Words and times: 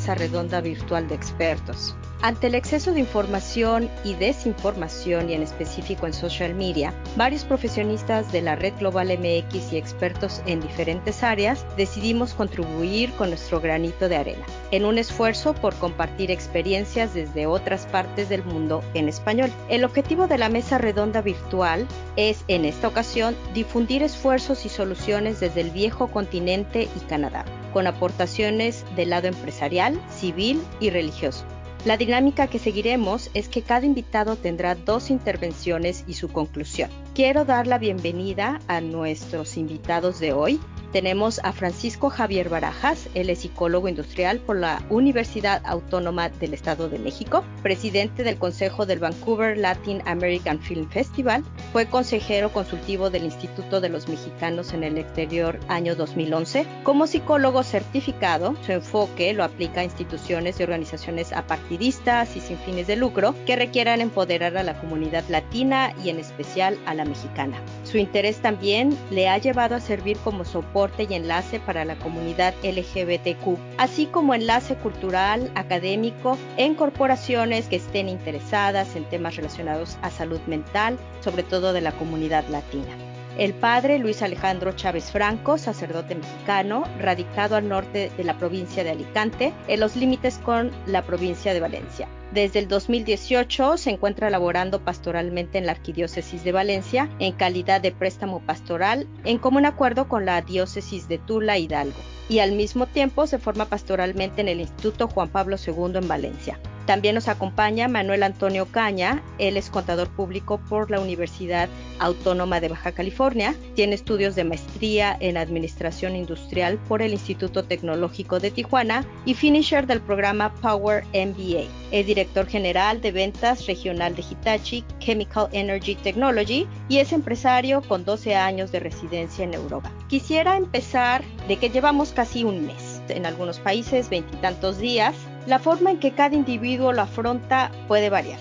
mesa 0.00 0.14
redonda 0.14 0.62
virtual 0.62 1.06
de 1.08 1.14
expertos. 1.14 1.94
Ante 2.22 2.46
el 2.46 2.54
exceso 2.54 2.92
de 2.92 3.00
información 3.00 3.90
y 4.02 4.14
desinformación 4.14 5.28
y 5.28 5.34
en 5.34 5.42
específico 5.42 6.06
en 6.06 6.14
social 6.14 6.54
media, 6.54 6.94
varios 7.16 7.44
profesionistas 7.44 8.32
de 8.32 8.40
la 8.40 8.56
red 8.56 8.72
Global 8.78 9.08
MX 9.08 9.72
y 9.72 9.76
expertos 9.76 10.42
en 10.46 10.60
diferentes 10.60 11.22
áreas 11.22 11.66
decidimos 11.76 12.32
contribuir 12.32 13.12
con 13.12 13.28
nuestro 13.28 13.60
granito 13.60 14.08
de 14.08 14.16
arena 14.16 14.44
en 14.70 14.86
un 14.86 14.96
esfuerzo 14.96 15.54
por 15.54 15.74
compartir 15.74 16.30
experiencias 16.30 17.12
desde 17.12 17.46
otras 17.46 17.86
partes 17.86 18.30
del 18.30 18.42
mundo 18.42 18.82
en 18.94 19.06
español. 19.08 19.50
El 19.68 19.84
objetivo 19.84 20.26
de 20.28 20.38
la 20.38 20.48
mesa 20.48 20.78
redonda 20.78 21.20
virtual 21.20 21.86
es 22.16 22.44
en 22.48 22.64
esta 22.64 22.88
ocasión 22.88 23.36
difundir 23.52 24.02
esfuerzos 24.02 24.64
y 24.64 24.70
soluciones 24.70 25.40
desde 25.40 25.60
el 25.60 25.70
viejo 25.70 26.08
continente 26.08 26.88
y 26.96 27.00
Canadá, 27.00 27.44
con 27.72 27.86
aportaciones 27.86 28.84
del 28.96 29.10
lado 29.10 29.28
empresarial, 29.28 30.00
civil 30.10 30.62
y 30.80 30.90
religioso. 30.90 31.44
La 31.84 31.96
dinámica 31.96 32.46
que 32.46 32.58
seguiremos 32.58 33.30
es 33.32 33.48
que 33.48 33.62
cada 33.62 33.86
invitado 33.86 34.36
tendrá 34.36 34.74
dos 34.74 35.08
intervenciones 35.10 36.04
y 36.06 36.12
su 36.12 36.28
conclusión. 36.28 36.90
Quiero 37.14 37.46
dar 37.46 37.66
la 37.66 37.78
bienvenida 37.78 38.60
a 38.68 38.82
nuestros 38.82 39.56
invitados 39.56 40.20
de 40.20 40.34
hoy. 40.34 40.60
Tenemos 40.92 41.40
a 41.44 41.52
Francisco 41.52 42.10
Javier 42.10 42.48
Barajas, 42.48 43.08
él 43.14 43.30
es 43.30 43.40
psicólogo 43.40 43.88
industrial 43.88 44.40
por 44.40 44.56
la 44.56 44.82
Universidad 44.90 45.62
Autónoma 45.64 46.30
del 46.30 46.52
Estado 46.52 46.88
de 46.88 46.98
México, 46.98 47.44
presidente 47.62 48.24
del 48.24 48.38
Consejo 48.38 48.86
del 48.86 48.98
Vancouver 48.98 49.56
Latin 49.56 50.02
American 50.06 50.58
Film 50.60 50.88
Festival, 50.90 51.44
fue 51.72 51.86
consejero 51.86 52.52
consultivo 52.52 53.08
del 53.08 53.22
Instituto 53.22 53.80
de 53.80 53.88
los 53.88 54.08
Mexicanos 54.08 54.72
en 54.72 54.82
el 54.82 54.98
Exterior 54.98 55.60
año 55.68 55.94
2011. 55.94 56.66
Como 56.82 57.06
psicólogo 57.06 57.62
certificado, 57.62 58.56
su 58.66 58.72
enfoque 58.72 59.32
lo 59.32 59.44
aplica 59.44 59.82
a 59.82 59.84
instituciones 59.84 60.58
y 60.58 60.64
organizaciones 60.64 61.32
apartidistas 61.32 62.34
y 62.34 62.40
sin 62.40 62.58
fines 62.58 62.88
de 62.88 62.96
lucro 62.96 63.36
que 63.46 63.54
requieran 63.54 64.00
empoderar 64.00 64.56
a 64.56 64.64
la 64.64 64.80
comunidad 64.80 65.22
latina 65.28 65.94
y 66.04 66.08
en 66.08 66.18
especial 66.18 66.76
a 66.84 66.94
la 66.94 67.04
mexicana. 67.04 67.56
Su 67.84 67.96
interés 67.96 68.38
también 68.38 68.98
le 69.12 69.28
ha 69.28 69.38
llevado 69.38 69.76
a 69.76 69.80
servir 69.80 70.16
como 70.18 70.44
soporte 70.44 70.79
y 70.80 71.14
enlace 71.14 71.60
para 71.60 71.84
la 71.84 71.94
comunidad 71.96 72.54
LGBTQ, 72.62 73.58
así 73.76 74.06
como 74.06 74.32
enlace 74.32 74.76
cultural, 74.76 75.50
académico 75.54 76.38
en 76.56 76.74
corporaciones 76.74 77.66
que 77.66 77.76
estén 77.76 78.08
interesadas 78.08 78.96
en 78.96 79.04
temas 79.04 79.36
relacionados 79.36 79.98
a 80.00 80.10
salud 80.10 80.40
mental, 80.46 80.98
sobre 81.20 81.42
todo 81.42 81.74
de 81.74 81.82
la 81.82 81.92
comunidad 81.92 82.48
latina. 82.48 82.96
El 83.36 83.52
padre 83.52 83.98
Luis 83.98 84.22
Alejandro 84.22 84.72
Chávez 84.72 85.10
Franco, 85.12 85.58
sacerdote 85.58 86.14
mexicano, 86.14 86.84
radicado 86.98 87.56
al 87.56 87.68
norte 87.68 88.10
de 88.16 88.24
la 88.24 88.38
provincia 88.38 88.82
de 88.82 88.90
Alicante, 88.90 89.52
en 89.68 89.80
los 89.80 89.96
límites 89.96 90.38
con 90.38 90.70
la 90.86 91.02
provincia 91.02 91.52
de 91.52 91.60
Valencia. 91.60 92.08
Desde 92.32 92.60
el 92.60 92.68
2018 92.68 93.76
se 93.76 93.90
encuentra 93.90 94.30
laborando 94.30 94.84
pastoralmente 94.84 95.58
en 95.58 95.66
la 95.66 95.72
Arquidiócesis 95.72 96.44
de 96.44 96.52
Valencia 96.52 97.08
en 97.18 97.32
calidad 97.32 97.80
de 97.80 97.90
préstamo 97.90 98.38
pastoral 98.40 99.08
en 99.24 99.38
común 99.38 99.66
acuerdo 99.66 100.06
con 100.06 100.24
la 100.24 100.40
Diócesis 100.40 101.08
de 101.08 101.18
Tula 101.18 101.58
Hidalgo 101.58 101.98
y 102.28 102.38
al 102.38 102.52
mismo 102.52 102.86
tiempo 102.86 103.26
se 103.26 103.40
forma 103.40 103.64
pastoralmente 103.64 104.42
en 104.42 104.48
el 104.48 104.60
Instituto 104.60 105.08
Juan 105.08 105.28
Pablo 105.28 105.56
II 105.56 105.96
en 105.96 106.06
Valencia. 106.06 106.60
También 106.86 107.16
nos 107.16 107.26
acompaña 107.26 107.88
Manuel 107.88 108.22
Antonio 108.22 108.66
Caña, 108.66 109.22
él 109.38 109.56
es 109.56 109.68
contador 109.68 110.08
público 110.08 110.60
por 110.68 110.88
la 110.90 111.00
Universidad 111.00 111.68
Autónoma 111.98 112.60
de 112.60 112.68
Baja 112.68 112.92
California, 112.92 113.56
tiene 113.74 113.96
estudios 113.96 114.36
de 114.36 114.44
maestría 114.44 115.16
en 115.18 115.36
Administración 115.36 116.14
Industrial 116.14 116.78
por 116.88 117.02
el 117.02 117.12
Instituto 117.12 117.64
Tecnológico 117.64 118.38
de 118.38 118.52
Tijuana 118.52 119.04
y 119.24 119.34
finisher 119.34 119.88
del 119.88 120.00
programa 120.00 120.54
Power 120.54 121.04
MBA. 121.12 121.79
Es 121.90 122.06
director 122.06 122.46
general 122.46 123.00
de 123.00 123.10
ventas 123.10 123.66
regional 123.66 124.14
de 124.14 124.22
Hitachi 124.22 124.84
Chemical 125.00 125.48
Energy 125.50 125.96
Technology 125.96 126.68
y 126.88 126.98
es 126.98 127.12
empresario 127.12 127.82
con 127.82 128.04
12 128.04 128.36
años 128.36 128.70
de 128.70 128.78
residencia 128.78 129.44
en 129.44 129.54
Europa. 129.54 129.90
Quisiera 130.08 130.56
empezar 130.56 131.24
de 131.48 131.56
que 131.56 131.70
llevamos 131.70 132.12
casi 132.12 132.44
un 132.44 132.66
mes, 132.66 133.02
en 133.08 133.26
algunos 133.26 133.58
países 133.58 134.08
veintitantos 134.08 134.78
días, 134.78 135.16
la 135.46 135.58
forma 135.58 135.90
en 135.90 135.98
que 135.98 136.12
cada 136.12 136.36
individuo 136.36 136.92
lo 136.92 137.02
afronta 137.02 137.72
puede 137.88 138.08
variar. 138.08 138.38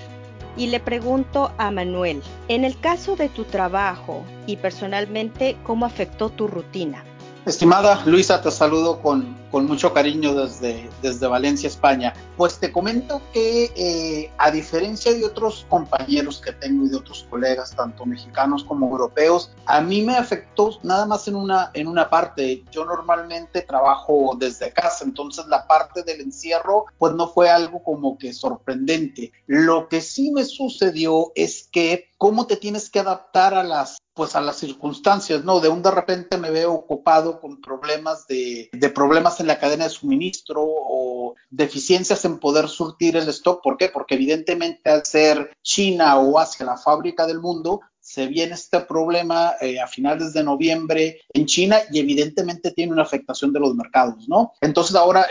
Y 0.55 0.67
le 0.67 0.79
pregunto 0.79 1.51
a 1.57 1.71
Manuel, 1.71 2.21
en 2.49 2.65
el 2.65 2.79
caso 2.79 3.15
de 3.15 3.29
tu 3.29 3.45
trabajo 3.45 4.23
y 4.45 4.57
personalmente, 4.57 5.57
¿cómo 5.63 5.87
afectó 5.87 6.29
tu 6.29 6.47
rutina? 6.47 7.03
Estimada 7.45 8.03
Luisa, 8.05 8.41
te 8.41 8.51
saludo 8.51 9.01
con, 9.01 9.35
con 9.51 9.65
mucho 9.65 9.93
cariño 9.93 10.33
desde, 10.33 10.89
desde 11.01 11.27
Valencia, 11.27 11.67
España. 11.67 12.13
Pues 12.37 12.59
te 12.59 12.71
comento 12.71 13.21
que 13.33 13.71
eh, 13.75 14.31
a 14.37 14.51
diferencia 14.51 15.13
de 15.13 15.25
otros 15.25 15.65
compañeros 15.69 16.41
que 16.41 16.53
tengo 16.53 16.85
y 16.85 16.89
de 16.89 16.97
otros 16.97 17.25
colegas, 17.29 17.75
tanto 17.75 18.05
mexicanos 18.05 18.63
como 18.63 18.89
europeos, 18.89 19.51
a 19.65 19.81
mí 19.81 20.01
me 20.01 20.15
afectó 20.15 20.79
nada 20.83 21.05
más 21.05 21.27
en 21.27 21.35
una, 21.35 21.71
en 21.73 21.87
una 21.87 22.09
parte. 22.09 22.63
Yo 22.71 22.85
normalmente 22.85 23.61
trabajo 23.61 24.35
desde 24.37 24.71
casa, 24.71 25.03
entonces 25.05 25.45
la 25.47 25.67
parte 25.67 26.03
del 26.03 26.21
encierro 26.21 26.85
pues 26.97 27.13
no 27.13 27.27
fue 27.29 27.49
algo 27.49 27.83
como 27.83 28.17
que 28.17 28.33
sorprendente. 28.33 29.31
Lo 29.47 29.87
que 29.87 30.01
sí 30.01 30.31
me 30.31 30.45
sucedió 30.45 31.31
es 31.35 31.67
que 31.71 32.09
cómo 32.17 32.47
te 32.47 32.57
tienes 32.57 32.89
que 32.89 32.99
adaptar 32.99 33.53
a 33.53 33.63
las 33.63 33.97
pues 34.19 34.35
a 34.35 34.41
las 34.41 34.57
circunstancias, 34.57 35.45
¿no? 35.45 35.61
De 35.61 35.69
un 35.69 35.81
de 35.81 35.91
repente 35.91 36.37
me 36.37 36.51
veo 36.51 36.73
ocupado 36.73 37.39
con 37.39 37.61
problemas 37.61 38.27
de, 38.27 38.69
de 38.73 38.89
problemas 38.89 39.38
en 39.39 39.47
la 39.47 39.59
cadena 39.59 39.85
de 39.85 39.89
suministro 39.89 40.63
o 40.65 41.35
deficiencias 41.49 42.25
en 42.25 42.39
poder 42.39 42.67
surtir 42.67 43.17
el 43.17 43.27
stock. 43.29 43.61
¿Por 43.63 43.77
qué? 43.77 43.89
Porque 43.89 44.15
evidentemente 44.15 44.89
al 44.89 45.05
ser 45.05 45.51
China 45.61 46.17
o 46.19 46.39
Asia 46.39 46.65
la 46.65 46.77
fábrica 46.77 47.27
del 47.27 47.39
mundo, 47.39 47.81
se 48.09 48.25
viene 48.25 48.55
este 48.55 48.79
problema 48.81 49.53
eh, 49.61 49.79
a 49.79 49.85
finales 49.85 50.33
de 50.33 50.43
noviembre 50.43 51.21
en 51.31 51.45
China 51.45 51.77
y 51.91 51.99
evidentemente 51.99 52.71
tiene 52.71 52.91
una 52.91 53.03
afectación 53.03 53.53
de 53.53 53.59
los 53.59 53.75
mercados, 53.75 54.27
¿no? 54.27 54.53
Entonces 54.61 54.95
ahora 54.95 55.27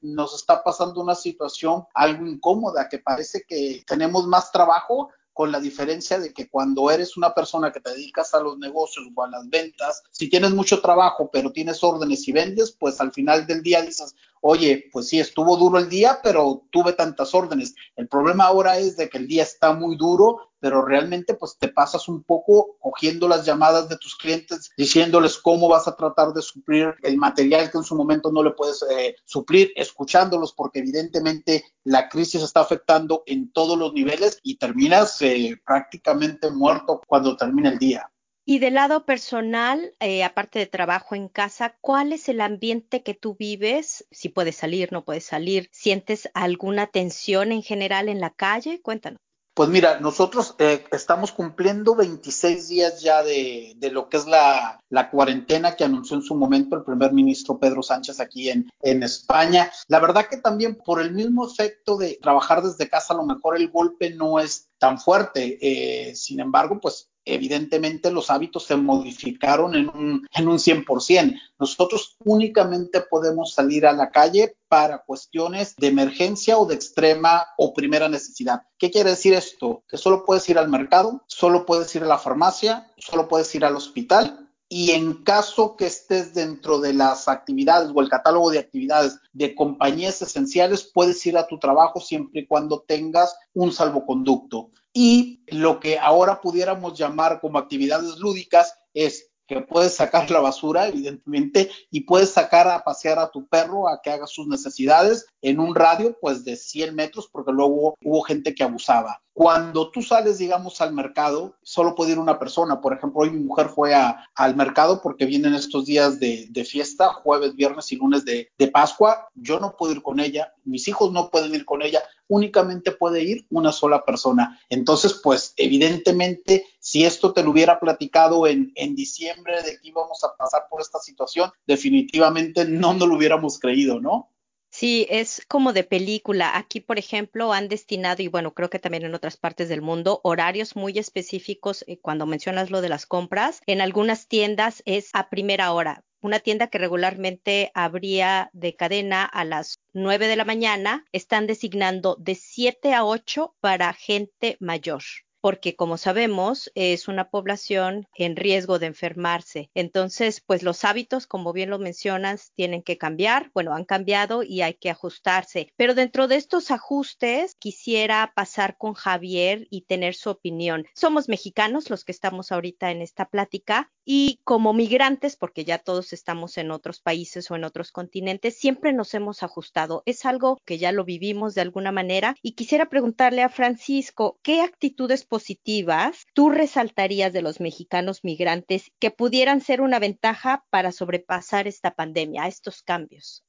nos 0.00 0.36
está 0.36 0.62
pasando 0.62 1.02
una 1.02 1.16
situación 1.16 1.84
algo 1.92 2.26
incómoda 2.28 2.88
que 2.88 2.98
parece 2.98 3.42
que 3.48 3.82
tenemos 3.84 4.28
más 4.28 4.52
trabajo 4.52 5.10
con 5.40 5.52
la 5.52 5.58
diferencia 5.58 6.18
de 6.18 6.34
que 6.34 6.50
cuando 6.50 6.90
eres 6.90 7.16
una 7.16 7.32
persona 7.32 7.72
que 7.72 7.80
te 7.80 7.92
dedicas 7.92 8.34
a 8.34 8.40
los 8.40 8.58
negocios 8.58 9.06
o 9.14 9.24
a 9.24 9.30
las 9.30 9.48
ventas, 9.48 10.02
si 10.10 10.28
tienes 10.28 10.50
mucho 10.50 10.82
trabajo 10.82 11.30
pero 11.32 11.50
tienes 11.50 11.82
órdenes 11.82 12.28
y 12.28 12.32
vendes, 12.32 12.72
pues 12.72 13.00
al 13.00 13.10
final 13.10 13.46
del 13.46 13.62
día 13.62 13.80
dices, 13.80 14.14
oye, 14.40 14.88
pues 14.92 15.08
sí, 15.08 15.20
estuvo 15.20 15.56
duro 15.56 15.78
el 15.78 15.88
día, 15.88 16.20
pero 16.22 16.64
tuve 16.70 16.92
tantas 16.92 17.34
órdenes. 17.34 17.74
El 17.96 18.08
problema 18.08 18.44
ahora 18.44 18.78
es 18.78 18.96
de 18.96 19.08
que 19.08 19.18
el 19.18 19.26
día 19.26 19.42
está 19.42 19.72
muy 19.72 19.96
duro, 19.96 20.50
pero 20.58 20.84
realmente 20.84 21.34
pues 21.34 21.56
te 21.58 21.68
pasas 21.68 22.08
un 22.08 22.22
poco 22.22 22.76
cogiendo 22.80 23.26
las 23.28 23.44
llamadas 23.44 23.88
de 23.88 23.96
tus 23.96 24.16
clientes, 24.16 24.70
diciéndoles 24.76 25.38
cómo 25.38 25.68
vas 25.68 25.88
a 25.88 25.96
tratar 25.96 26.32
de 26.32 26.42
suplir 26.42 26.94
el 27.02 27.16
material 27.16 27.70
que 27.70 27.78
en 27.78 27.84
su 27.84 27.94
momento 27.94 28.30
no 28.30 28.42
le 28.42 28.52
puedes 28.52 28.84
eh, 28.90 29.16
suplir, 29.24 29.72
escuchándolos 29.76 30.52
porque 30.52 30.80
evidentemente 30.80 31.64
la 31.84 32.08
crisis 32.08 32.42
está 32.42 32.60
afectando 32.60 33.22
en 33.26 33.50
todos 33.52 33.78
los 33.78 33.92
niveles 33.92 34.38
y 34.42 34.56
terminas 34.56 35.20
eh, 35.22 35.60
prácticamente 35.64 36.50
muerto 36.50 37.00
cuando 37.06 37.36
termina 37.36 37.70
el 37.70 37.78
día. 37.78 38.10
Y 38.50 38.58
del 38.58 38.74
lado 38.74 39.06
personal, 39.06 39.94
eh, 40.00 40.24
aparte 40.24 40.58
de 40.58 40.66
trabajo 40.66 41.14
en 41.14 41.28
casa, 41.28 41.76
¿cuál 41.80 42.12
es 42.12 42.28
el 42.28 42.40
ambiente 42.40 43.04
que 43.04 43.14
tú 43.14 43.36
vives? 43.38 44.08
Si 44.10 44.28
puedes 44.28 44.56
salir, 44.56 44.90
no 44.90 45.04
puedes 45.04 45.24
salir. 45.24 45.68
¿Sientes 45.70 46.28
alguna 46.34 46.88
tensión 46.88 47.52
en 47.52 47.62
general 47.62 48.08
en 48.08 48.18
la 48.18 48.30
calle? 48.30 48.82
Cuéntanos. 48.82 49.20
Pues 49.54 49.68
mira, 49.68 50.00
nosotros 50.00 50.56
eh, 50.58 50.84
estamos 50.90 51.30
cumpliendo 51.30 51.94
26 51.94 52.68
días 52.68 53.00
ya 53.00 53.22
de, 53.22 53.74
de 53.76 53.90
lo 53.92 54.08
que 54.08 54.16
es 54.16 54.26
la, 54.26 54.80
cuarentena 55.12 55.76
que 55.76 55.84
anunció 55.84 56.16
en 56.16 56.22
su 56.22 56.34
momento 56.34 56.74
el 56.74 56.82
primer 56.82 57.12
ministro 57.12 57.58
Pedro 57.58 57.84
Sánchez 57.84 58.18
aquí 58.18 58.50
en, 58.50 58.68
en 58.82 59.04
España. 59.04 59.70
La 59.86 60.00
verdad 60.00 60.26
que 60.28 60.38
también 60.38 60.74
por 60.74 61.00
el 61.00 61.12
mismo 61.12 61.46
efecto 61.46 61.96
de 61.96 62.18
trabajar 62.20 62.62
desde 62.62 62.88
casa, 62.88 63.14
a 63.14 63.16
lo 63.16 63.24
mejor 63.24 63.56
el 63.56 63.70
golpe 63.70 64.10
no 64.10 64.40
es 64.40 64.70
tan 64.78 64.98
fuerte. 64.98 65.58
Eh, 65.60 66.16
sin 66.16 66.40
embargo, 66.40 66.80
pues 66.80 67.10
evidentemente 67.34 68.10
los 68.10 68.30
hábitos 68.30 68.64
se 68.64 68.76
modificaron 68.76 69.74
en 69.74 69.88
un, 69.88 70.26
en 70.32 70.48
un 70.48 70.58
100%. 70.58 71.40
Nosotros 71.58 72.16
únicamente 72.24 73.00
podemos 73.00 73.54
salir 73.54 73.86
a 73.86 73.92
la 73.92 74.10
calle 74.10 74.56
para 74.68 75.02
cuestiones 75.04 75.74
de 75.76 75.88
emergencia 75.88 76.58
o 76.58 76.66
de 76.66 76.74
extrema 76.74 77.46
o 77.58 77.74
primera 77.74 78.08
necesidad. 78.08 78.62
¿Qué 78.78 78.90
quiere 78.90 79.10
decir 79.10 79.34
esto? 79.34 79.84
Que 79.88 79.96
solo 79.96 80.24
puedes 80.24 80.48
ir 80.48 80.58
al 80.58 80.68
mercado, 80.68 81.24
solo 81.26 81.66
puedes 81.66 81.94
ir 81.94 82.02
a 82.02 82.06
la 82.06 82.18
farmacia, 82.18 82.92
solo 82.98 83.28
puedes 83.28 83.54
ir 83.54 83.64
al 83.64 83.76
hospital 83.76 84.50
y 84.72 84.92
en 84.92 85.24
caso 85.24 85.74
que 85.74 85.86
estés 85.86 86.32
dentro 86.32 86.78
de 86.78 86.94
las 86.94 87.26
actividades 87.26 87.90
o 87.92 88.00
el 88.00 88.08
catálogo 88.08 88.52
de 88.52 88.60
actividades 88.60 89.18
de 89.32 89.52
compañías 89.56 90.22
esenciales, 90.22 90.88
puedes 90.94 91.26
ir 91.26 91.36
a 91.36 91.48
tu 91.48 91.58
trabajo 91.58 92.00
siempre 92.00 92.42
y 92.42 92.46
cuando 92.46 92.84
tengas 92.86 93.36
un 93.52 93.72
salvoconducto. 93.72 94.70
Y 94.92 95.44
lo 95.48 95.80
que 95.80 95.98
ahora 95.98 96.40
pudiéramos 96.40 96.98
llamar 96.98 97.40
como 97.40 97.58
actividades 97.58 98.18
lúdicas 98.18 98.74
es 98.94 99.30
que 99.50 99.60
puedes 99.62 99.96
sacar 99.96 100.30
la 100.30 100.38
basura, 100.38 100.86
evidentemente, 100.86 101.72
y 101.90 102.02
puedes 102.02 102.30
sacar 102.30 102.68
a 102.68 102.84
pasear 102.84 103.18
a 103.18 103.32
tu 103.32 103.48
perro 103.48 103.88
a 103.88 104.00
que 104.00 104.10
haga 104.10 104.28
sus 104.28 104.46
necesidades 104.46 105.26
en 105.42 105.58
un 105.58 105.74
radio, 105.74 106.16
pues, 106.20 106.44
de 106.44 106.54
100 106.54 106.94
metros, 106.94 107.28
porque 107.32 107.50
luego 107.50 107.96
hubo 108.00 108.22
gente 108.22 108.54
que 108.54 108.62
abusaba. 108.62 109.20
Cuando 109.32 109.90
tú 109.90 110.02
sales, 110.02 110.38
digamos, 110.38 110.80
al 110.80 110.92
mercado, 110.92 111.56
solo 111.62 111.96
puede 111.96 112.12
ir 112.12 112.20
una 112.20 112.38
persona. 112.38 112.80
Por 112.80 112.92
ejemplo, 112.92 113.22
hoy 113.22 113.30
mi 113.30 113.42
mujer 113.42 113.70
fue 113.70 113.92
al 113.92 114.54
mercado 114.54 115.02
porque 115.02 115.26
vienen 115.26 115.54
estos 115.54 115.84
días 115.84 116.20
de, 116.20 116.64
fiesta, 116.64 117.08
jueves, 117.08 117.56
viernes 117.56 117.90
y 117.90 117.96
lunes 117.96 118.24
de, 118.24 118.52
de 118.56 118.68
Pascua. 118.68 119.28
Yo 119.34 119.58
no 119.58 119.74
puedo 119.76 119.92
ir 119.92 120.02
con 120.02 120.20
ella, 120.20 120.52
mis 120.62 120.86
hijos 120.86 121.10
no 121.10 121.28
pueden 121.28 121.52
ir 121.56 121.64
con 121.64 121.82
ella, 121.82 122.00
únicamente 122.30 122.92
puede 122.92 123.22
ir 123.22 123.44
una 123.50 123.72
sola 123.72 124.04
persona. 124.04 124.58
Entonces, 124.70 125.20
pues 125.22 125.52
evidentemente, 125.56 126.64
si 126.78 127.04
esto 127.04 127.32
te 127.34 127.42
lo 127.42 127.50
hubiera 127.50 127.78
platicado 127.78 128.46
en, 128.46 128.72
en 128.76 128.94
diciembre 128.94 129.62
de 129.62 129.78
que 129.78 129.88
íbamos 129.88 130.22
a 130.24 130.34
pasar 130.36 130.62
por 130.70 130.80
esta 130.80 131.00
situación, 131.00 131.50
definitivamente 131.66 132.64
no 132.64 132.94
nos 132.94 133.08
lo 133.08 133.16
hubiéramos 133.16 133.58
creído, 133.58 134.00
¿no? 134.00 134.30
Sí, 134.72 135.06
es 135.10 135.44
como 135.48 135.72
de 135.72 135.82
película. 135.82 136.56
Aquí, 136.56 136.80
por 136.80 136.98
ejemplo, 136.98 137.52
han 137.52 137.68
destinado, 137.68 138.22
y 138.22 138.28
bueno, 138.28 138.54
creo 138.54 138.70
que 138.70 138.78
también 138.78 139.04
en 139.04 139.14
otras 139.14 139.36
partes 139.36 139.68
del 139.68 139.82
mundo, 139.82 140.20
horarios 140.22 140.76
muy 140.76 140.96
específicos 140.96 141.84
eh, 141.88 141.98
cuando 142.00 142.24
mencionas 142.24 142.70
lo 142.70 142.80
de 142.80 142.88
las 142.88 143.04
compras. 143.04 143.62
En 143.66 143.80
algunas 143.80 144.28
tiendas 144.28 144.82
es 144.86 145.10
a 145.12 145.28
primera 145.28 145.72
hora. 145.72 146.04
Una 146.22 146.40
tienda 146.40 146.66
que 146.66 146.78
regularmente 146.78 147.70
abría 147.74 148.50
de 148.52 148.76
cadena 148.76 149.24
a 149.24 149.44
las 149.44 149.80
9 149.92 150.28
de 150.28 150.36
la 150.36 150.44
mañana, 150.44 151.06
están 151.12 151.46
designando 151.46 152.16
de 152.20 152.34
7 152.34 152.92
a 152.92 153.04
8 153.04 153.56
para 153.60 153.92
gente 153.94 154.56
mayor 154.60 155.02
porque 155.40 155.76
como 155.76 155.96
sabemos 155.96 156.70
es 156.74 157.08
una 157.08 157.30
población 157.30 158.06
en 158.14 158.36
riesgo 158.36 158.78
de 158.78 158.86
enfermarse. 158.86 159.70
Entonces, 159.74 160.40
pues 160.40 160.62
los 160.62 160.84
hábitos, 160.84 161.26
como 161.26 161.52
bien 161.52 161.70
lo 161.70 161.78
mencionas, 161.78 162.52
tienen 162.54 162.82
que 162.82 162.98
cambiar. 162.98 163.50
Bueno, 163.54 163.74
han 163.74 163.84
cambiado 163.84 164.42
y 164.42 164.62
hay 164.62 164.74
que 164.74 164.90
ajustarse. 164.90 165.72
Pero 165.76 165.94
dentro 165.94 166.28
de 166.28 166.36
estos 166.36 166.70
ajustes, 166.70 167.54
quisiera 167.58 168.32
pasar 168.34 168.76
con 168.76 168.94
Javier 168.94 169.66
y 169.70 169.82
tener 169.82 170.14
su 170.14 170.30
opinión. 170.30 170.86
Somos 170.94 171.28
mexicanos 171.28 171.90
los 171.90 172.04
que 172.04 172.12
estamos 172.12 172.52
ahorita 172.52 172.90
en 172.90 173.02
esta 173.02 173.26
plática 173.26 173.90
y 174.04 174.40
como 174.44 174.72
migrantes, 174.72 175.36
porque 175.36 175.64
ya 175.64 175.78
todos 175.78 176.12
estamos 176.12 176.58
en 176.58 176.70
otros 176.70 177.00
países 177.00 177.50
o 177.50 177.56
en 177.56 177.64
otros 177.64 177.92
continentes, 177.92 178.58
siempre 178.58 178.92
nos 178.92 179.14
hemos 179.14 179.42
ajustado. 179.42 180.02
Es 180.06 180.24
algo 180.24 180.58
que 180.64 180.78
ya 180.78 180.90
lo 180.92 181.04
vivimos 181.04 181.54
de 181.54 181.60
alguna 181.60 181.92
manera 181.92 182.34
y 182.42 182.52
quisiera 182.52 182.88
preguntarle 182.88 183.42
a 183.42 183.48
Francisco, 183.48 184.38
¿qué 184.42 184.62
actitudes 184.62 185.24
positivas 185.30 186.26
tú 186.34 186.50
resaltarías 186.50 187.32
de 187.32 187.40
los 187.40 187.60
mexicanos 187.60 188.24
migrantes 188.24 188.90
que 188.98 189.10
pudieran 189.10 189.62
ser 189.62 189.80
una 189.80 189.98
ventaja 189.98 190.66
para 190.68 190.92
sobrepasar 190.92 191.68
esta 191.68 191.94
pandemia, 191.94 192.48
estos 192.48 192.82
cambios? 192.82 193.44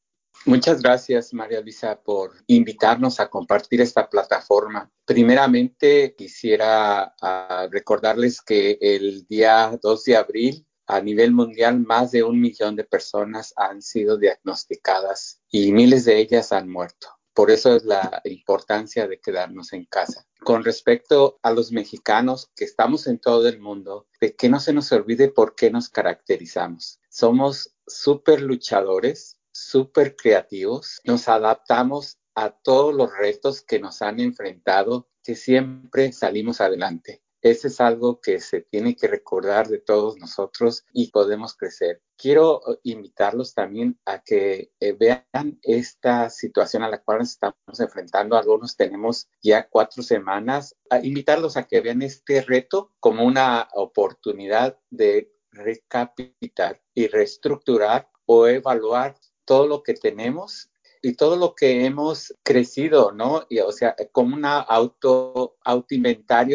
Muchas 0.45 0.81
gracias, 0.81 1.33
María 1.33 1.61
Luisa, 1.61 2.01
por 2.01 2.31
invitarnos 2.47 3.19
a 3.19 3.29
compartir 3.29 3.81
esta 3.81 4.09
plataforma. 4.09 4.89
Primeramente, 5.05 6.15
quisiera 6.15 7.13
uh, 7.21 7.69
recordarles 7.69 8.41
que 8.41 8.77
el 8.79 9.25
día 9.27 9.77
2 9.81 10.03
de 10.03 10.15
abril, 10.15 10.65
a 10.87 11.01
nivel 11.01 11.31
mundial, 11.31 11.79
más 11.79 12.11
de 12.11 12.23
un 12.23 12.39
millón 12.39 12.75
de 12.75 12.83
personas 12.83 13.53
han 13.55 13.81
sido 13.81 14.17
diagnosticadas 14.17 15.41
y 15.49 15.71
miles 15.71 16.05
de 16.05 16.19
ellas 16.19 16.51
han 16.51 16.69
muerto. 16.69 17.20
Por 17.33 17.49
eso 17.49 17.75
es 17.75 17.85
la 17.85 18.21
importancia 18.25 19.07
de 19.07 19.19
quedarnos 19.19 19.73
en 19.73 19.85
casa. 19.85 20.27
Con 20.43 20.63
respecto 20.63 21.39
a 21.43 21.51
los 21.51 21.71
mexicanos 21.71 22.51
que 22.55 22.65
estamos 22.65 23.07
en 23.07 23.19
todo 23.19 23.47
el 23.47 23.59
mundo, 23.59 24.07
de 24.19 24.35
que 24.35 24.49
no 24.49 24.59
se 24.59 24.73
nos 24.73 24.91
olvide 24.91 25.29
por 25.29 25.55
qué 25.55 25.71
nos 25.71 25.89
caracterizamos. 25.89 26.99
Somos 27.09 27.75
súper 27.87 28.41
luchadores, 28.41 29.39
súper 29.53 30.15
creativos, 30.15 31.01
nos 31.03 31.27
adaptamos 31.27 32.17
a 32.35 32.49
todos 32.49 32.93
los 32.93 33.15
retos 33.15 33.61
que 33.61 33.79
nos 33.79 34.01
han 34.01 34.19
enfrentado, 34.19 35.09
que 35.23 35.35
siempre 35.35 36.11
salimos 36.11 36.61
adelante. 36.61 37.21
Ese 37.41 37.69
es 37.69 37.81
algo 37.81 38.21
que 38.21 38.39
se 38.39 38.61
tiene 38.61 38.95
que 38.95 39.07
recordar 39.07 39.67
de 39.67 39.79
todos 39.79 40.17
nosotros 40.17 40.85
y 40.93 41.09
podemos 41.11 41.55
crecer. 41.55 42.01
Quiero 42.15 42.61
eh, 42.67 42.79
invitarlos 42.83 43.53
también 43.53 43.99
a 44.05 44.21
que 44.21 44.71
eh, 44.79 44.93
vean 44.93 45.59
esta 45.63 46.29
situación 46.29 46.83
a 46.83 46.89
la 46.89 47.01
cual 47.01 47.19
nos 47.19 47.31
estamos 47.31 47.79
enfrentando. 47.79 48.37
Algunos 48.37 48.75
tenemos 48.75 49.27
ya 49.41 49.67
cuatro 49.67 50.03
semanas. 50.03 50.75
A 50.89 50.99
invitarlos 50.99 51.57
a 51.57 51.67
que 51.67 51.81
vean 51.81 52.03
este 52.03 52.41
reto 52.41 52.91
como 52.99 53.25
una 53.25 53.67
oportunidad 53.73 54.77
de 54.89 55.33
recapitar 55.51 56.81
y 56.93 57.07
reestructurar 57.07 58.09
o 58.25 58.47
evaluar 58.47 59.17
todo 59.45 59.67
lo 59.67 59.83
que 59.83 59.93
tenemos 59.93 60.70
y 61.01 61.13
todo 61.13 61.35
lo 61.35 61.55
que 61.55 61.85
hemos 61.85 62.33
crecido, 62.43 63.11
¿no? 63.11 63.47
O 63.65 63.71
sea, 63.71 63.95
como 64.11 64.35
un 64.35 64.45
auto, 64.45 65.57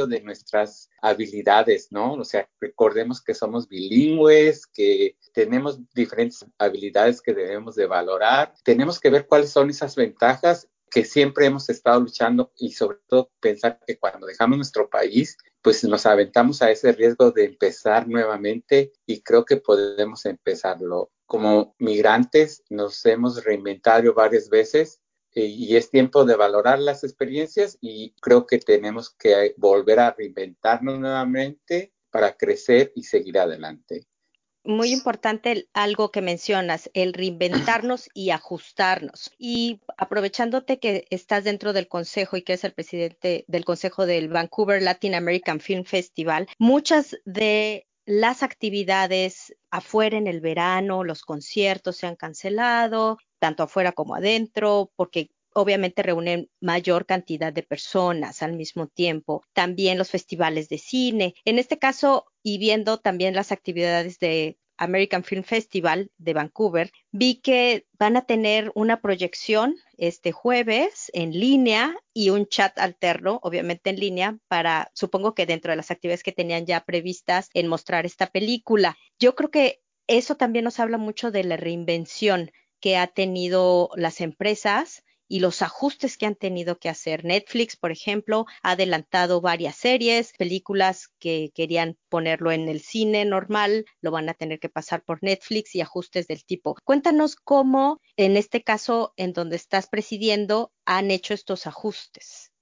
de 0.07 0.21
nuestras 0.21 0.89
habilidades, 1.03 1.91
¿no? 1.91 2.15
O 2.15 2.25
sea, 2.25 2.49
recordemos 2.61 3.23
que 3.23 3.35
somos 3.35 3.69
bilingües, 3.69 4.67
que 4.67 5.17
tenemos 5.33 5.81
diferentes 5.95 6.45
habilidades 6.59 7.21
que 7.21 7.35
debemos 7.35 7.75
de 7.75 7.87
valorar. 7.87 8.55
Tenemos 8.65 9.01
que 9.01 9.11
ver 9.11 9.27
cuáles 9.27 9.51
son 9.51 9.71
esas 9.71 9.97
ventajas 9.97 10.69
que 10.91 11.05
siempre 11.05 11.47
hemos 11.47 11.69
estado 11.69 12.01
luchando 12.01 12.53
y 12.57 12.73
sobre 12.73 12.99
todo 13.09 13.31
pensar 13.41 13.81
que 13.87 13.99
cuando 13.99 14.27
dejamos 14.27 14.57
nuestro 14.57 14.89
país, 14.89 15.37
pues 15.61 15.83
nos 15.85 16.07
aventamos 16.07 16.63
a 16.63 16.71
ese 16.71 16.93
riesgo 16.93 17.33
de 17.33 17.45
empezar 17.45 18.07
nuevamente 18.07 18.93
y 19.05 19.21
creo 19.23 19.45
que 19.45 19.57
podemos 19.57 20.25
empezarlo 20.25 21.11
como 21.27 21.75
migrantes 21.79 22.63
nos 22.71 23.05
hemos 23.05 23.45
reinventado 23.45 24.15
varias 24.15 24.49
veces 24.49 25.01
eh, 25.35 25.45
y 25.45 25.77
es 25.77 25.91
tiempo 25.91 26.25
de 26.25 26.37
valorar 26.37 26.79
las 26.79 27.05
experiencias 27.05 27.77
y 27.81 28.13
creo 28.21 28.47
que 28.47 28.59
tenemos 28.59 29.11
que 29.11 29.55
volver 29.59 30.01
a 30.01 30.13
reinventarnos 30.13 30.99
nuevamente 30.99 31.93
para 32.11 32.37
crecer 32.37 32.93
y 32.95 33.03
seguir 33.03 33.39
adelante. 33.39 34.07
Muy 34.65 34.91
importante 34.91 35.69
algo 35.75 36.11
que 36.11 36.23
mencionas, 36.23 36.91
el 36.93 37.13
reinventarnos 37.13 38.09
y 38.15 38.31
ajustarnos. 38.31 39.31
Y 39.39 39.81
aprovechándote 39.97 40.81
que 40.81 41.07
estás 41.11 41.45
dentro 41.45 41.73
del 41.73 41.87
consejo 41.87 42.37
y 42.37 42.43
que 42.43 42.55
es 42.55 42.65
el 42.65 42.73
presidente 42.73 43.45
del 43.47 43.65
consejo 43.65 44.07
del 44.07 44.29
Vancouver 44.29 44.83
Latin 44.83 45.15
American 45.15 45.61
Film 45.61 45.85
Festival, 45.85 46.49
muchas 46.59 47.17
de 47.25 47.87
las 48.07 48.43
actividades 48.43 49.55
afuera 49.71 50.17
en 50.17 50.29
el 50.29 50.41
verano, 50.41 51.05
los 51.05 51.23
conciertos 51.23 51.97
se 51.97 52.07
han 52.07 52.17
cancelado, 52.17 53.19
tanto 53.39 53.65
afuera 53.65 53.93
como 53.93 54.15
adentro, 54.15 54.93
porque 54.97 55.31
obviamente 55.53 56.03
reúnen 56.03 56.49
mayor 56.61 57.05
cantidad 57.05 57.53
de 57.53 57.63
personas 57.63 58.43
al 58.43 58.53
mismo 58.55 58.87
tiempo. 58.87 59.43
También 59.53 59.99
los 59.99 60.11
festivales 60.11 60.69
de 60.69 60.79
cine. 60.79 61.35
En 61.45 61.59
este 61.59 61.79
caso, 61.79 62.27
y 62.43 62.59
viendo 62.59 62.99
también 62.99 63.35
las 63.35 63.53
actividades 63.53 64.19
de 64.19 64.59
American 64.79 65.25
Film 65.25 65.43
Festival 65.43 66.11
de 66.19 66.35
Vancouver, 66.35 66.93
vi 67.11 67.37
que 67.37 67.87
van 67.99 68.17
a 68.17 68.27
tener 68.27 68.73
una 68.75 69.01
proyección 69.01 69.77
este 69.97 70.33
jueves 70.33 71.11
en 71.15 71.33
línea 71.33 71.97
y 72.13 72.31
un 72.31 72.47
chat 72.47 72.79
alterno, 72.79 73.41
obviamente 73.43 73.91
en 73.91 74.01
línea, 74.01 74.39
para, 74.49 74.91
supongo 74.95 75.35
que 75.35 75.47
dentro 75.47 75.73
de 75.73 75.77
las 75.77 75.91
actividades 75.91 76.23
que 76.23 76.33
tenían 76.33 76.67
ya 76.67 76.85
previstas 76.85 77.49
en 77.55 77.69
mostrar 77.69 78.07
esta 78.07 78.27
película. 78.27 78.97
Yo 79.19 79.35
creo 79.35 79.51
que 79.51 79.81
eso 80.07 80.37
también 80.37 80.65
nos 80.65 80.79
habla 80.79 80.99
mucho 80.99 81.31
de 81.31 81.45
la 81.45 81.57
reinvención 81.57 82.51
que 82.81 82.97
ha 82.97 83.07
tenido 83.07 83.91
las 83.97 84.21
empresas 84.21 85.03
y 85.29 85.41
los 85.41 85.63
ajustes 85.63 86.17
que 86.17 86.27
han 86.27 86.35
tenido 86.35 86.79
que 86.79 86.89
hacer. 86.89 87.25
Netflix, 87.25 87.77
por 87.77 87.91
ejemplo, 87.91 88.47
ha 88.63 88.73
adelantado 88.73 89.41
varias 89.41 89.77
series, 89.77 90.33
películas 90.39 91.09
que 91.19 91.51
querían 91.55 91.97
ponerlo 92.09 92.53
en 92.53 92.69
el 92.69 92.81
cine 92.81 93.25
normal, 93.25 93.85
lo 94.01 94.11
van 94.11 94.29
a 94.29 94.35
tener 94.35 94.61
que 94.61 94.69
pasar 94.69 95.03
por 95.03 95.23
Netflix 95.23 95.75
y 95.75 95.81
ajustes 95.81 96.27
del 96.27 96.45
tipo. 96.45 96.77
Cuéntanos 96.85 97.37
cómo, 97.37 98.01
en 98.17 98.37
este 98.37 98.63
caso, 98.63 99.13
en 99.17 99.33
donde 99.33 99.57
estás 99.57 99.89
presidiendo, 99.89 100.73
han 100.85 101.11
hecho 101.11 101.35
estos 101.35 101.67
ajustes. 101.67 102.53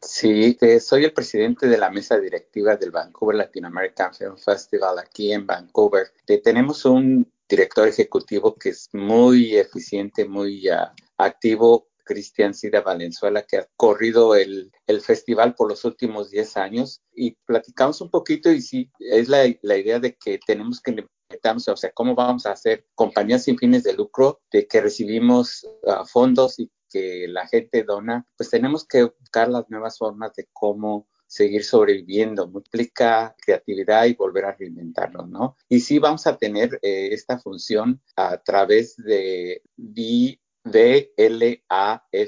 Sí, 0.00 0.58
soy 0.80 1.04
el 1.04 1.14
presidente 1.14 1.66
de 1.66 1.78
la 1.78 1.90
mesa 1.90 2.18
directiva 2.18 2.76
del 2.76 2.90
Vancouver 2.90 3.36
Latin 3.36 3.64
American 3.64 4.14
Film 4.14 4.36
Festival 4.36 4.98
aquí 4.98 5.32
en 5.32 5.46
Vancouver. 5.46 6.12
tenemos 6.42 6.84
un 6.84 7.32
director 7.48 7.88
ejecutivo 7.88 8.54
que 8.54 8.70
es 8.70 8.90
muy 8.92 9.56
eficiente, 9.56 10.26
muy 10.26 10.68
uh, 10.68 10.88
activo 11.16 11.88
Cristian 12.04 12.54
Cida 12.54 12.80
Valenzuela, 12.80 13.42
que 13.42 13.58
ha 13.58 13.68
corrido 13.76 14.34
el, 14.34 14.70
festival 15.02 15.54
por 15.54 15.68
los 15.68 15.84
últimos 15.84 16.30
10 16.30 16.56
años. 16.56 17.02
Y 17.12 17.36
platicamos 17.46 18.00
un 18.00 18.10
poquito 18.10 18.50
y 18.50 18.60
sí, 18.60 18.90
es 18.98 19.28
la, 19.28 19.46
idea 19.46 19.98
de 19.98 20.16
que 20.16 20.38
tenemos 20.46 20.80
que 20.80 21.06
o 21.66 21.76
sea, 21.76 21.90
cómo 21.92 22.14
vamos 22.14 22.46
a 22.46 22.52
hacer 22.52 22.86
compañías 22.94 23.42
sin 23.44 23.58
fines 23.58 23.82
de 23.82 23.94
lucro, 23.94 24.40
de 24.52 24.68
que 24.68 24.80
recibimos 24.80 25.66
ah, 25.86 26.04
fondos 26.04 26.60
y 26.60 26.70
que 26.88 27.26
la 27.26 27.48
gente 27.48 27.82
dona, 27.82 28.24
pues 28.36 28.50
tenemos 28.50 28.86
que 28.86 29.02
buscar 29.02 29.48
las 29.48 29.68
nuevas 29.68 29.98
formas 29.98 30.32
de 30.36 30.48
cómo 30.52 31.08
seguir 31.26 31.64
sobreviviendo, 31.64 32.46
multiplica 32.46 33.34
creatividad 33.44 34.04
y 34.04 34.14
volver 34.14 34.44
a 34.44 34.52
reinventarnos, 34.52 35.28
¿no? 35.28 35.56
Y 35.68 35.80
sí 35.80 35.98
vamos 35.98 36.28
a 36.28 36.36
tener 36.36 36.78
eh, 36.82 37.08
esta 37.10 37.40
función 37.40 38.00
a 38.14 38.38
través 38.38 38.96
de 38.96 39.62
blaff.org 40.64 42.24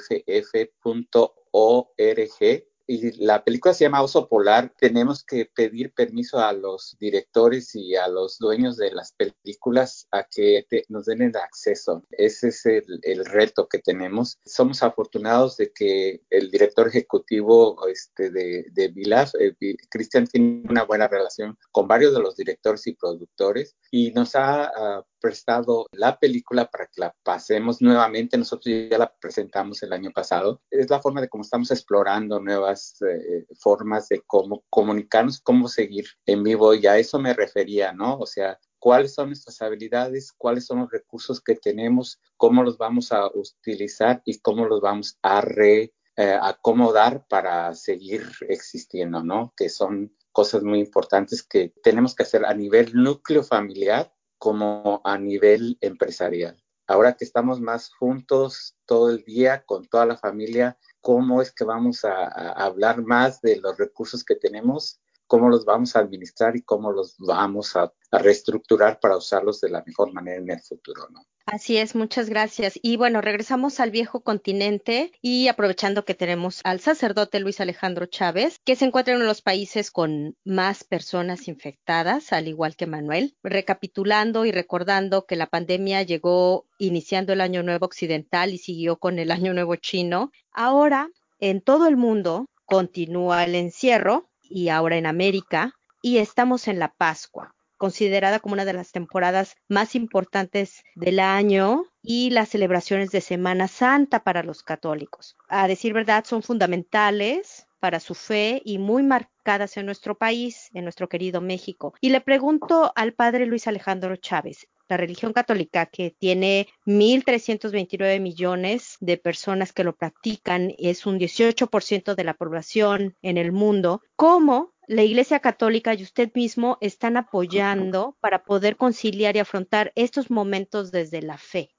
y 2.88 3.25
la 3.25 3.43
película 3.43 3.75
se 3.75 3.85
llama 3.85 4.02
Oso 4.02 4.28
Polar, 4.28 4.73
tenemos 4.78 5.25
que 5.25 5.47
pedir 5.47 5.93
permiso 5.93 6.38
a 6.38 6.52
los 6.52 6.97
directores 7.00 7.75
y 7.75 7.97
a 7.97 8.07
los 8.07 8.38
dueños 8.38 8.76
de 8.76 8.93
las 8.93 9.12
películas 9.12 10.07
a 10.12 10.25
que 10.25 10.64
nos 10.88 11.07
den 11.07 11.23
el 11.23 11.37
acceso. 11.37 12.05
Ese 12.12 12.49
es 12.49 12.64
el, 12.64 13.25
reto 13.25 13.69
que 13.69 13.81
tenemos. 13.81 14.38
Somos 14.45 14.85
afortunados 14.85 15.57
de 15.57 15.73
que 15.73 16.23
el 16.31 16.50
director 16.50 16.87
ejecutivo 16.87 17.88
este, 17.88 18.31
de, 18.31 18.66
de 18.73 18.88
Vilaf, 18.88 19.35
eh, 19.40 19.57
Cristian, 19.90 20.26
tiene 20.28 20.62
una 20.69 20.85
buena 20.85 21.09
relación 21.09 21.59
con 21.73 21.88
varios 21.88 22.14
de 22.14 22.21
los 22.21 22.37
directores 22.37 22.87
y 22.87 22.95
productores 22.95 23.75
y 23.90 24.12
nos 24.12 24.37
ha 24.37 25.00
uh, 25.00 25.05
prestado 25.26 25.88
la 25.90 26.16
película 26.21 26.71
para 26.71 26.87
que 26.87 27.00
la 27.00 27.12
pasemos 27.25 27.83
nuevamente. 27.83 28.38
Nosotros 28.38 28.73
ya 28.88 28.97
la 28.97 29.12
presentamos 29.12 29.83
el 29.83 29.92
año 29.92 30.12
pasado. 30.12 30.62
Es 30.71 30.88
la 30.88 31.00
forma 31.00 31.21
de 31.21 31.28
cómo 31.28 31.42
estamos 31.42 31.73
explorando 31.73 32.38
nuevas 32.38 32.97
eh, 33.02 33.45
formas 33.59 34.09
de 34.09 34.23
cómo 34.25 34.64
comunicarnos, 34.71 35.40
cómo 35.40 35.66
seguir 35.66 36.06
en 36.26 36.45
vivo. 36.45 36.75
Y 36.75 36.87
a 36.87 36.97
eso 36.97 37.18
me 37.18 37.35
refería, 37.35 37.92
¿no? 37.92 38.18
O 38.18 38.26
sea, 38.26 38.56
cuáles 38.78 39.14
son 39.14 39.30
nuestras 39.30 39.61
habilidades, 39.62 40.33
cuáles 40.33 40.64
son 40.64 40.78
los 40.78 40.92
recursos 40.92 41.40
que 41.40 41.56
tenemos, 41.56 42.21
cómo 42.37 42.62
los 42.62 42.78
vamos 42.78 43.11
a 43.11 43.26
utilizar 43.26 44.23
y 44.25 44.38
cómo 44.38 44.64
los 44.66 44.80
vamos 44.80 45.18
a 45.23 45.40
reacomodar 45.40 47.14
eh, 47.16 47.25
para 47.28 47.75
seguir 47.75 48.30
existiendo, 48.49 49.25
¿no? 49.25 49.52
Que 49.56 49.71
son 49.71 50.14
cosas 50.30 50.62
muy 50.62 50.78
importantes 50.78 51.42
que 51.42 51.73
tenemos 51.83 52.14
que 52.14 52.23
hacer 52.23 52.45
a 52.45 52.54
nivel 52.54 52.92
núcleo 52.95 53.42
familiar 53.42 54.12
como 54.38 55.00
a 55.05 55.19
nivel 55.19 55.78
empresarial. 55.81 56.62
Ahora 56.87 57.16
que 57.16 57.25
estamos 57.25 57.61
más 57.61 57.90
juntos 57.90 58.76
todo 58.85 59.11
el 59.11 59.25
día 59.25 59.64
con 59.64 59.87
toda 59.87 60.07
la 60.07 60.16
familia, 60.16 60.78
¿cómo 61.00 61.43
es 61.43 61.50
que 61.52 61.64
vamos 61.64 62.05
a, 62.05 62.26
hablar 62.52 63.02
más 63.02 63.40
de 63.40 63.57
los 63.57 63.76
recursos 63.76 64.25
que 64.25 64.37
tenemos? 64.37 65.00
¿Cómo 65.26 65.49
los 65.49 65.64
vamos 65.64 65.97
a 65.97 66.00
administrar 66.00 66.56
y 66.56 66.62
cómo 66.62 66.92
los 66.92 67.16
vamos 67.18 67.76
a, 67.76 67.92
reestructurar 68.12 68.99
para 69.00 69.16
usarlos 69.16 69.61
de 69.61 69.68
la 69.68 69.83
mejor 69.85 70.12
manera 70.12 70.38
en 70.40 70.50
el 70.50 70.61
futuro? 70.61 71.09
¿no? 71.11 71.26
Así 71.47 71.76
es, 71.76 71.95
muchas 71.95 72.28
gracias. 72.28 72.78
Y 72.83 72.97
bueno, 72.97 73.21
regresamos 73.21 73.78
al 73.78 73.92
viejo 73.92 74.21
continente 74.21 75.12
y 75.23 75.47
aprovechando 75.47 76.04
que 76.04 76.14
tenemos 76.14 76.61
al 76.64 76.80
sacerdote 76.80 77.38
Luis 77.38 77.61
Alejandro 77.61 78.06
Chávez, 78.06 78.59
que 78.64 78.75
se 78.75 78.85
encuentra 78.85 79.12
en 79.12 79.18
uno 79.18 79.26
de 79.26 79.30
los 79.30 79.42
países 79.42 79.92
con 79.92 80.37
más 80.45 80.83
personas 80.83 81.47
infectadas, 81.47 82.33
al 82.33 82.49
igual 82.49 82.75
que 82.75 82.87
Manuel, 82.87 83.37
recapitulando 83.45 84.45
y 84.45 84.50
recordando 84.50 85.25
que 85.25 85.37
la 85.37 85.47
pandemia 85.47 86.02
llegó 86.02 86.66
iniciando 86.78 87.33
el 87.33 87.40
Año 87.40 87.62
Nuevo 87.62 87.87
Occidental 87.87 88.52
y 88.52 88.59
siguió 88.59 88.97
con 88.97 89.21
el 89.21 89.30
Año 89.30 89.54
Nuevo 89.54 89.76
Chino. 89.76 90.33
Ahora, 90.52 91.11
en 91.38 91.61
todo 91.61 91.87
el 91.87 91.97
mundo, 91.97 92.47
continúa 92.64 93.45
el 93.45 93.54
encierro 93.54 94.28
y 94.49 94.69
ahora 94.69 94.97
en 94.97 95.07
América 95.07 95.73
y 96.03 96.19
estamos 96.19 96.69
en 96.69 96.79
la 96.79 96.95
Pascua 96.95 97.57
considerada 97.76 98.41
como 98.41 98.55
una 98.55 98.65
de 98.65 98.73
las 98.73 98.93
temporadas 98.93 99.57
más 99.69 99.95
importantes 99.95 100.83
del 100.95 101.21
año 101.21 101.85
y 102.03 102.31
las 102.31 102.49
celebraciones 102.49 103.11
de 103.11 103.21
Semana 103.21 103.69
Santa 103.69 104.25
para 104.25 104.43
los 104.43 104.62
católicos. 104.62 105.37
A 105.49 105.69
decir 105.69 105.93
verdad, 105.93 106.25
son 106.25 106.43
fundamentales 106.43 107.67
para 107.81 108.00
su 108.00 108.15
fe 108.15 108.62
y 108.65 108.79
muy 108.79 109.03
marcadas 109.03 109.76
en 109.76 109.87
nuestro 109.87 110.17
país, 110.17 110.71
en 110.73 110.85
nuestro 110.85 111.09
querido 111.09 111.41
México. 111.41 111.95
Y 112.00 112.11
le 112.11 112.21
pregunto 112.21 112.93
al 112.97 113.12
padre 113.12 113.47
Luis 113.47 113.67
Alejandro 113.67 114.17
Chávez, 114.17 114.67
la 114.88 114.97
religión 114.97 115.33
católica, 115.33 115.87
que 115.87 116.14
tiene 116.19 116.69
1.329 116.87 118.21
millones 118.21 118.97
de 119.00 119.16
personas 119.16 119.73
que 119.73 119.85
lo 119.85 119.95
practican, 119.95 120.73
es 120.78 121.07
un 121.07 121.19
18% 121.19 122.14
de 122.14 122.25
la 122.25 122.35
población 122.35 123.16
en 123.23 123.37
el 123.37 123.52
mundo, 123.52 124.02
¿cómo 124.16 124.75
la 124.88 125.02
Iglesia 125.02 125.40
Católica 125.40 125.95
y 125.95 126.02
usted 126.02 126.31
mismo 126.35 126.78
están 126.81 127.16
apoyando 127.16 128.16
para 128.21 128.45
poder 128.45 128.76
conciliar 128.76 129.37
y 129.37 129.40
afrontar 129.40 129.93
estos 129.97 130.31
momentos 130.31 130.93
desde 130.93 131.23
la 131.23 131.38
fe? 131.38 131.71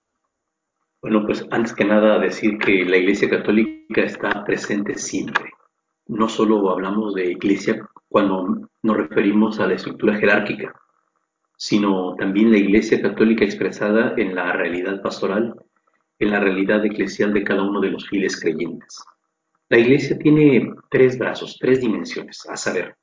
Bueno, 1.02 1.26
pues 1.26 1.46
antes 1.52 1.74
que 1.74 1.86
nada 1.86 2.20
decir 2.20 2.58
que 2.58 2.84
la 2.84 2.98
Iglesia 2.98 3.30
Católica 3.30 4.02
está 4.02 4.44
presente 4.44 4.96
siempre. 4.96 5.52
No 6.08 6.28
solo 6.28 6.70
hablamos 6.70 7.14
de 7.14 7.32
Iglesia 7.32 7.88
cuando 8.10 8.70
nos 8.82 8.98
referimos 8.98 9.60
a 9.60 9.68
la 9.68 9.76
estructura 9.76 10.16
jerárquica, 10.16 10.74
sino 11.58 12.16
también 12.16 12.52
la 12.52 12.60
Iglesia 12.60 13.02
Católica 13.02 13.44
expresada 13.44 14.14
en 14.16 14.36
la 14.36 14.54
realidad 14.54 15.02
pastoral, 15.02 15.56
en 16.20 16.32
la 16.32 16.40
realidad 16.40 16.86
eclesial 16.86 17.34
de 17.34 17.44
cada 17.44 17.64
uno 17.64 17.82
de 17.82 17.90
los 17.90 18.08
fieles 18.08 18.40
creyentes. 18.40 19.04
La 19.70 19.80
Iglesia 19.80 20.18
tiene 20.18 20.72
tres 20.90 21.18
brazos, 21.18 21.58
tres 21.60 21.82
dimensiones, 21.82 22.48
a 22.48 22.56
saber, 22.56 22.96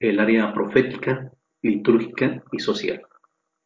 el 0.00 0.18
área 0.18 0.52
profética, 0.52 1.30
litúrgica 1.62 2.42
y 2.50 2.58
social. 2.58 3.02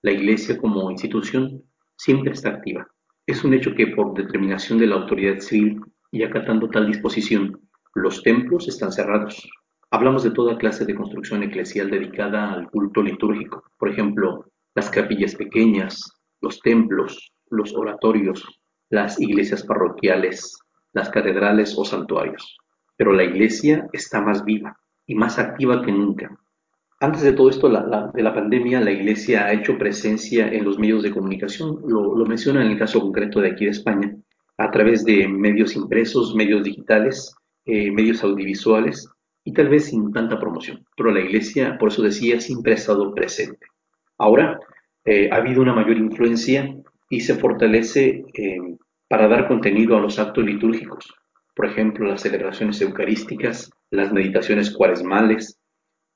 La 0.02 0.10
Iglesia 0.10 0.58
como 0.58 0.90
institución 0.90 1.62
siempre 1.96 2.32
está 2.32 2.50
activa. 2.50 2.86
Es 3.26 3.44
un 3.44 3.54
hecho 3.54 3.74
que 3.74 3.86
por 3.86 4.12
determinación 4.14 4.78
de 4.78 4.88
la 4.88 4.96
autoridad 4.96 5.38
civil 5.38 5.80
y 6.10 6.24
acatando 6.24 6.68
tal 6.68 6.88
disposición, 6.88 7.60
los 7.94 8.22
templos 8.22 8.66
están 8.66 8.90
cerrados, 8.90 9.48
Hablamos 9.94 10.22
de 10.22 10.30
toda 10.30 10.56
clase 10.56 10.86
de 10.86 10.94
construcción 10.94 11.42
eclesial 11.42 11.90
dedicada 11.90 12.54
al 12.54 12.70
culto 12.70 13.02
litúrgico, 13.02 13.62
por 13.78 13.90
ejemplo, 13.90 14.46
las 14.74 14.88
capillas 14.88 15.34
pequeñas, 15.34 16.14
los 16.40 16.60
templos, 16.60 17.30
los 17.50 17.74
oratorios, 17.74 18.42
las 18.88 19.20
iglesias 19.20 19.62
parroquiales, 19.62 20.58
las 20.94 21.10
catedrales 21.10 21.74
o 21.76 21.84
santuarios. 21.84 22.56
Pero 22.96 23.12
la 23.12 23.24
iglesia 23.24 23.86
está 23.92 24.22
más 24.22 24.42
viva 24.46 24.74
y 25.06 25.14
más 25.14 25.38
activa 25.38 25.84
que 25.84 25.92
nunca. 25.92 26.38
Antes 26.98 27.20
de 27.20 27.34
todo 27.34 27.50
esto 27.50 27.68
de 27.68 28.22
la 28.22 28.34
pandemia, 28.34 28.80
la 28.80 28.92
iglesia 28.92 29.44
ha 29.44 29.52
hecho 29.52 29.76
presencia 29.76 30.48
en 30.48 30.64
los 30.64 30.78
medios 30.78 31.02
de 31.02 31.10
comunicación, 31.10 31.82
lo, 31.86 32.16
lo 32.16 32.24
menciona 32.24 32.64
en 32.64 32.70
el 32.70 32.78
caso 32.78 32.98
concreto 32.98 33.40
de 33.40 33.50
aquí 33.50 33.66
de 33.66 33.72
España, 33.72 34.16
a 34.56 34.70
través 34.70 35.04
de 35.04 35.28
medios 35.28 35.76
impresos, 35.76 36.34
medios 36.34 36.64
digitales, 36.64 37.36
eh, 37.66 37.90
medios 37.90 38.24
audiovisuales 38.24 39.11
y 39.44 39.52
tal 39.52 39.68
vez 39.68 39.86
sin 39.86 40.12
tanta 40.12 40.38
promoción. 40.38 40.84
Pero 40.96 41.10
la 41.10 41.20
iglesia, 41.20 41.76
por 41.78 41.88
eso 41.88 42.02
decía, 42.02 42.40
siempre 42.40 42.72
ha 42.72 42.76
estado 42.76 43.14
presente. 43.14 43.66
Ahora 44.18 44.60
eh, 45.04 45.28
ha 45.32 45.36
habido 45.36 45.62
una 45.62 45.74
mayor 45.74 45.96
influencia 45.96 46.74
y 47.08 47.20
se 47.20 47.34
fortalece 47.34 48.24
eh, 48.34 48.76
para 49.08 49.28
dar 49.28 49.48
contenido 49.48 49.96
a 49.96 50.00
los 50.00 50.18
actos 50.18 50.44
litúrgicos. 50.44 51.12
Por 51.54 51.66
ejemplo, 51.66 52.06
las 52.06 52.22
celebraciones 52.22 52.80
eucarísticas, 52.80 53.70
las 53.90 54.12
meditaciones 54.12 54.70
cuaresmales, 54.70 55.58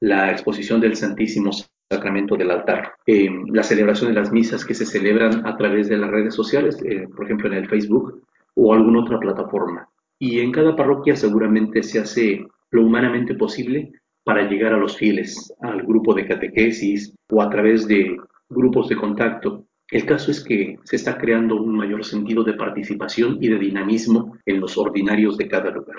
la 0.00 0.30
exposición 0.30 0.80
del 0.80 0.96
Santísimo 0.96 1.50
Sacramento 1.90 2.36
del 2.36 2.50
altar, 2.50 2.92
eh, 3.06 3.28
la 3.52 3.62
celebración 3.62 4.12
de 4.12 4.20
las 4.20 4.32
misas 4.32 4.64
que 4.64 4.74
se 4.74 4.86
celebran 4.86 5.46
a 5.46 5.56
través 5.56 5.88
de 5.88 5.98
las 5.98 6.10
redes 6.10 6.34
sociales, 6.34 6.78
por 7.14 7.24
ejemplo 7.24 7.48
en 7.48 7.54
el 7.54 7.68
Facebook 7.68 8.22
o 8.54 8.72
alguna 8.72 9.00
otra 9.00 9.18
plataforma. 9.18 9.88
Y 10.18 10.40
en 10.40 10.50
cada 10.50 10.74
parroquia 10.74 11.14
seguramente 11.14 11.82
se 11.82 12.00
hace 12.00 12.46
lo 12.70 12.84
humanamente 12.84 13.34
posible 13.34 13.92
para 14.24 14.48
llegar 14.48 14.72
a 14.72 14.78
los 14.78 14.96
fieles, 14.96 15.54
al 15.60 15.82
grupo 15.82 16.12
de 16.12 16.26
catequesis 16.26 17.14
o 17.30 17.40
a 17.40 17.48
través 17.48 17.86
de 17.86 18.16
grupos 18.48 18.88
de 18.88 18.96
contacto. 18.96 19.66
El 19.88 20.04
caso 20.04 20.32
es 20.32 20.42
que 20.42 20.78
se 20.82 20.96
está 20.96 21.16
creando 21.16 21.62
un 21.62 21.76
mayor 21.76 22.04
sentido 22.04 22.42
de 22.42 22.54
participación 22.54 23.38
y 23.40 23.48
de 23.48 23.58
dinamismo 23.58 24.36
en 24.44 24.60
los 24.60 24.76
ordinarios 24.76 25.36
de 25.36 25.46
cada 25.46 25.70
lugar. 25.70 25.98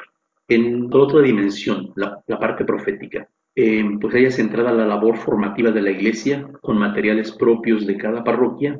En 0.49 0.89
otra 0.93 1.21
dimensión, 1.21 1.93
la, 1.95 2.21
parte 2.39 2.65
profética, 2.65 3.29
eh, 3.55 3.83
pues 3.99 4.13
haya 4.15 4.31
centrada 4.31 4.71
la 4.71 4.85
labor 4.85 5.17
formativa 5.17 5.71
de 5.71 5.81
la 5.81 5.91
Iglesia 5.91 6.47
con 6.61 6.77
materiales 6.77 7.31
propios 7.31 7.85
de 7.85 7.97
cada 7.97 8.23
parroquia 8.23 8.79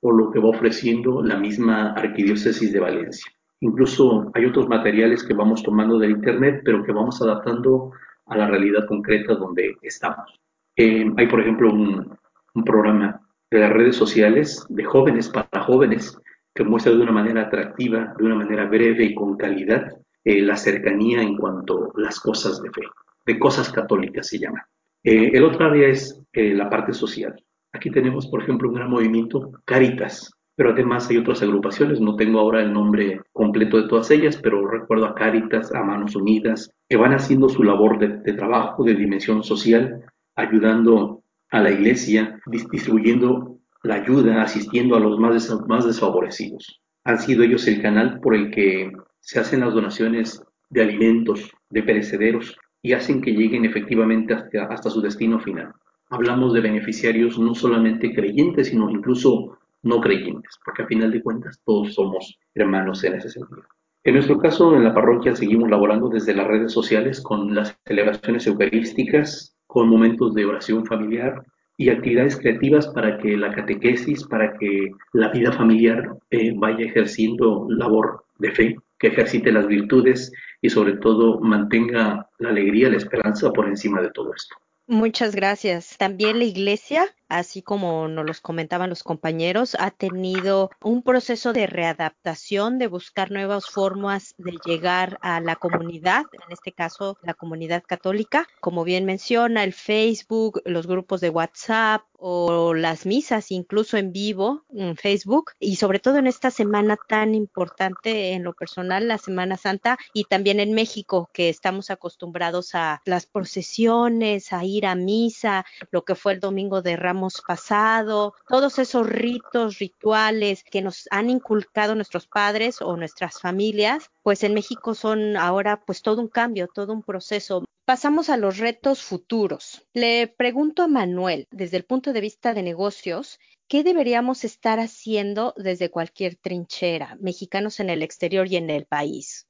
o 0.00 0.10
lo 0.10 0.30
que 0.30 0.40
va 0.40 0.48
ofreciendo 0.48 1.22
la 1.22 1.36
misma 1.38 1.92
Arquidiócesis 1.92 2.72
de 2.72 2.80
Valencia. 2.80 3.32
Incluso 3.60 4.30
hay 4.34 4.44
otros 4.44 4.68
materiales 4.68 5.24
que 5.24 5.34
vamos 5.34 5.62
tomando 5.62 5.98
del 5.98 6.12
Internet, 6.12 6.62
pero 6.64 6.84
que 6.84 6.92
vamos 6.92 7.20
adaptando 7.22 7.92
a 8.26 8.36
la 8.36 8.46
realidad 8.46 8.86
concreta 8.86 9.34
donde 9.34 9.76
estamos. 9.82 10.38
Eh, 10.76 11.10
hay, 11.16 11.26
por 11.26 11.40
ejemplo, 11.40 11.72
un, 11.72 12.18
programa 12.64 13.20
de 13.50 13.58
las 13.60 13.70
redes 13.70 13.96
sociales 13.96 14.64
de 14.70 14.82
jóvenes 14.82 15.28
para 15.28 15.62
jóvenes 15.62 16.18
que 16.54 16.64
muestra 16.64 16.92
de 16.92 17.02
una 17.02 17.12
manera 17.12 17.42
atractiva, 17.42 18.14
de 18.16 18.24
una 18.24 18.34
manera 18.34 18.64
breve 18.64 19.04
y 19.04 19.14
con 19.14 19.36
calidad, 19.36 19.92
eh, 20.24 20.40
la 20.40 20.56
cercanía 20.56 21.20
en 21.20 21.36
cuanto 21.36 21.92
a 21.94 22.00
las 22.00 22.18
cosas 22.18 22.62
de 22.62 22.70
fe, 22.70 22.80
de 23.26 23.38
cosas 23.38 23.70
católicas 23.70 24.26
se 24.26 24.38
llama. 24.38 24.66
Eh, 25.04 25.32
el 25.34 25.44
otro 25.44 25.66
área 25.66 25.88
es 25.88 26.18
la 26.32 26.68
parte 26.68 26.94
social. 26.94 27.34
Aquí 27.72 27.90
tenemos, 27.90 28.26
por 28.26 28.42
ejemplo, 28.42 28.68
un 28.68 28.74
gran 28.74 28.90
movimiento, 28.90 29.52
Caritas, 29.66 30.35
pero 30.56 30.70
además 30.70 31.08
hay 31.10 31.18
otras 31.18 31.42
agrupaciones, 31.42 32.00
no 32.00 32.16
tengo 32.16 32.40
ahora 32.40 32.62
el 32.62 32.72
nombre 32.72 33.20
completo 33.32 33.76
de 33.76 33.88
todas 33.88 34.10
ellas, 34.10 34.38
pero 34.42 34.66
recuerdo 34.66 35.04
a 35.04 35.14
Cáritas, 35.14 35.72
a 35.74 35.82
Manos 35.82 36.16
Unidas, 36.16 36.72
que 36.88 36.96
van 36.96 37.12
haciendo 37.12 37.50
su 37.50 37.62
labor 37.62 37.98
de, 37.98 38.32
trabajo, 38.32 38.82
de 38.82 38.94
dimensión 38.94 39.44
social, 39.44 40.02
ayudando 40.34 41.22
a 41.50 41.60
la 41.60 41.70
iglesia, 41.70 42.40
distribuyendo 42.46 43.58
la 43.82 43.96
ayuda, 43.96 44.42
asistiendo 44.42 44.96
a 44.96 45.00
los 45.00 45.18
más, 45.18 45.86
desfavorecidos. 45.86 46.80
Han 47.04 47.18
sido 47.18 47.44
ellos 47.44 47.68
el 47.68 47.82
canal 47.82 48.18
por 48.20 48.34
el 48.34 48.50
que 48.50 48.90
se 49.20 49.38
hacen 49.38 49.60
las 49.60 49.74
donaciones 49.74 50.42
de 50.70 50.82
alimentos, 50.82 51.50
de 51.68 51.82
perecederos, 51.82 52.56
y 52.80 52.94
hacen 52.94 53.20
que 53.20 53.32
lleguen 53.32 53.66
efectivamente 53.66 54.34
hasta 54.68 54.90
su 54.90 55.02
destino 55.02 55.38
final. 55.38 55.72
Hablamos 56.08 56.54
de 56.54 56.60
beneficiarios 56.60 57.38
no 57.38 57.54
solamente 57.54 58.14
creyentes, 58.14 58.68
sino 58.68 58.88
incluso 58.88 59.58
no 59.82 60.00
creyentes, 60.00 60.58
porque 60.64 60.82
a 60.82 60.86
final 60.86 61.10
de 61.10 61.22
cuentas 61.22 61.60
todos 61.64 61.94
somos 61.94 62.38
hermanos 62.54 63.04
en 63.04 63.14
ese 63.14 63.30
sentido. 63.30 63.64
En 64.04 64.14
nuestro 64.14 64.38
caso, 64.38 64.76
en 64.76 64.84
la 64.84 64.94
parroquia 64.94 65.34
seguimos 65.34 65.68
laborando 65.68 66.08
desde 66.08 66.34
las 66.34 66.46
redes 66.46 66.72
sociales 66.72 67.20
con 67.20 67.54
las 67.54 67.76
celebraciones 67.84 68.46
eucarísticas, 68.46 69.56
con 69.66 69.88
momentos 69.88 70.32
de 70.34 70.44
oración 70.44 70.86
familiar 70.86 71.42
y 71.76 71.90
actividades 71.90 72.36
creativas 72.36 72.86
para 72.88 73.18
que 73.18 73.36
la 73.36 73.52
catequesis, 73.52 74.24
para 74.24 74.56
que 74.58 74.92
la 75.12 75.28
vida 75.30 75.52
familiar 75.52 76.16
eh, 76.30 76.52
vaya 76.56 76.86
ejerciendo 76.86 77.66
labor 77.68 78.24
de 78.38 78.52
fe, 78.52 78.76
que 78.98 79.08
ejercite 79.08 79.52
las 79.52 79.66
virtudes 79.66 80.32
y 80.62 80.70
sobre 80.70 80.96
todo 80.98 81.40
mantenga 81.40 82.28
la 82.38 82.48
alegría, 82.48 82.88
la 82.88 82.96
esperanza 82.96 83.52
por 83.52 83.66
encima 83.66 84.00
de 84.00 84.10
todo 84.10 84.32
esto. 84.34 84.56
Muchas 84.88 85.34
gracias. 85.34 85.96
También 85.98 86.38
la 86.38 86.44
iglesia 86.44 87.06
así 87.28 87.62
como 87.62 88.08
nos 88.08 88.24
los 88.24 88.40
comentaban 88.40 88.90
los 88.90 89.02
compañeros, 89.02 89.76
ha 89.78 89.90
tenido 89.90 90.70
un 90.82 91.02
proceso 91.02 91.52
de 91.52 91.66
readaptación, 91.66 92.78
de 92.78 92.86
buscar 92.86 93.30
nuevas 93.30 93.66
formas 93.66 94.34
de 94.38 94.58
llegar 94.64 95.18
a 95.22 95.40
la 95.40 95.56
comunidad, 95.56 96.24
en 96.32 96.52
este 96.52 96.72
caso 96.72 97.18
la 97.22 97.34
comunidad 97.34 97.82
católica. 97.86 98.46
Como 98.60 98.84
bien 98.84 99.04
menciona, 99.04 99.64
el 99.64 99.72
Facebook, 99.72 100.62
los 100.64 100.86
grupos 100.86 101.20
de 101.20 101.30
WhatsApp 101.30 102.02
o 102.18 102.72
las 102.72 103.04
misas 103.04 103.50
incluso 103.50 103.98
en 103.98 104.10
vivo 104.10 104.64
en 104.74 104.96
Facebook 104.96 105.52
y 105.60 105.76
sobre 105.76 105.98
todo 105.98 106.16
en 106.16 106.26
esta 106.26 106.50
semana 106.50 106.96
tan 107.08 107.34
importante 107.34 108.32
en 108.32 108.42
lo 108.42 108.54
personal, 108.54 109.06
la 109.06 109.18
Semana 109.18 109.58
Santa 109.58 109.98
y 110.14 110.24
también 110.24 110.58
en 110.58 110.72
México 110.72 111.28
que 111.34 111.50
estamos 111.50 111.90
acostumbrados 111.90 112.74
a 112.74 113.02
las 113.04 113.26
procesiones, 113.26 114.52
a 114.52 114.64
ir 114.64 114.86
a 114.86 114.94
misa, 114.94 115.66
lo 115.90 116.04
que 116.04 116.14
fue 116.14 116.32
el 116.32 116.40
domingo 116.40 116.80
de 116.80 116.96
Ramos 116.96 117.15
pasado, 117.46 118.34
todos 118.48 118.78
esos 118.78 119.06
ritos, 119.06 119.78
rituales 119.78 120.62
que 120.64 120.82
nos 120.82 121.08
han 121.10 121.30
inculcado 121.30 121.94
nuestros 121.94 122.26
padres 122.26 122.80
o 122.80 122.96
nuestras 122.96 123.40
familias, 123.40 124.10
pues 124.22 124.42
en 124.44 124.54
México 124.54 124.94
son 124.94 125.36
ahora 125.36 125.82
pues 125.84 126.02
todo 126.02 126.20
un 126.20 126.28
cambio, 126.28 126.68
todo 126.72 126.92
un 126.92 127.02
proceso. 127.02 127.64
Pasamos 127.84 128.28
a 128.28 128.36
los 128.36 128.58
retos 128.58 129.02
futuros. 129.02 129.86
Le 129.92 130.26
pregunto 130.26 130.82
a 130.82 130.88
Manuel, 130.88 131.46
desde 131.50 131.76
el 131.76 131.84
punto 131.84 132.12
de 132.12 132.20
vista 132.20 132.52
de 132.52 132.62
negocios, 132.62 133.38
¿qué 133.68 133.84
deberíamos 133.84 134.44
estar 134.44 134.80
haciendo 134.80 135.54
desde 135.56 135.90
cualquier 135.90 136.36
trinchera, 136.36 137.16
mexicanos 137.20 137.80
en 137.80 137.90
el 137.90 138.02
exterior 138.02 138.46
y 138.48 138.56
en 138.56 138.70
el 138.70 138.86
país? 138.86 139.46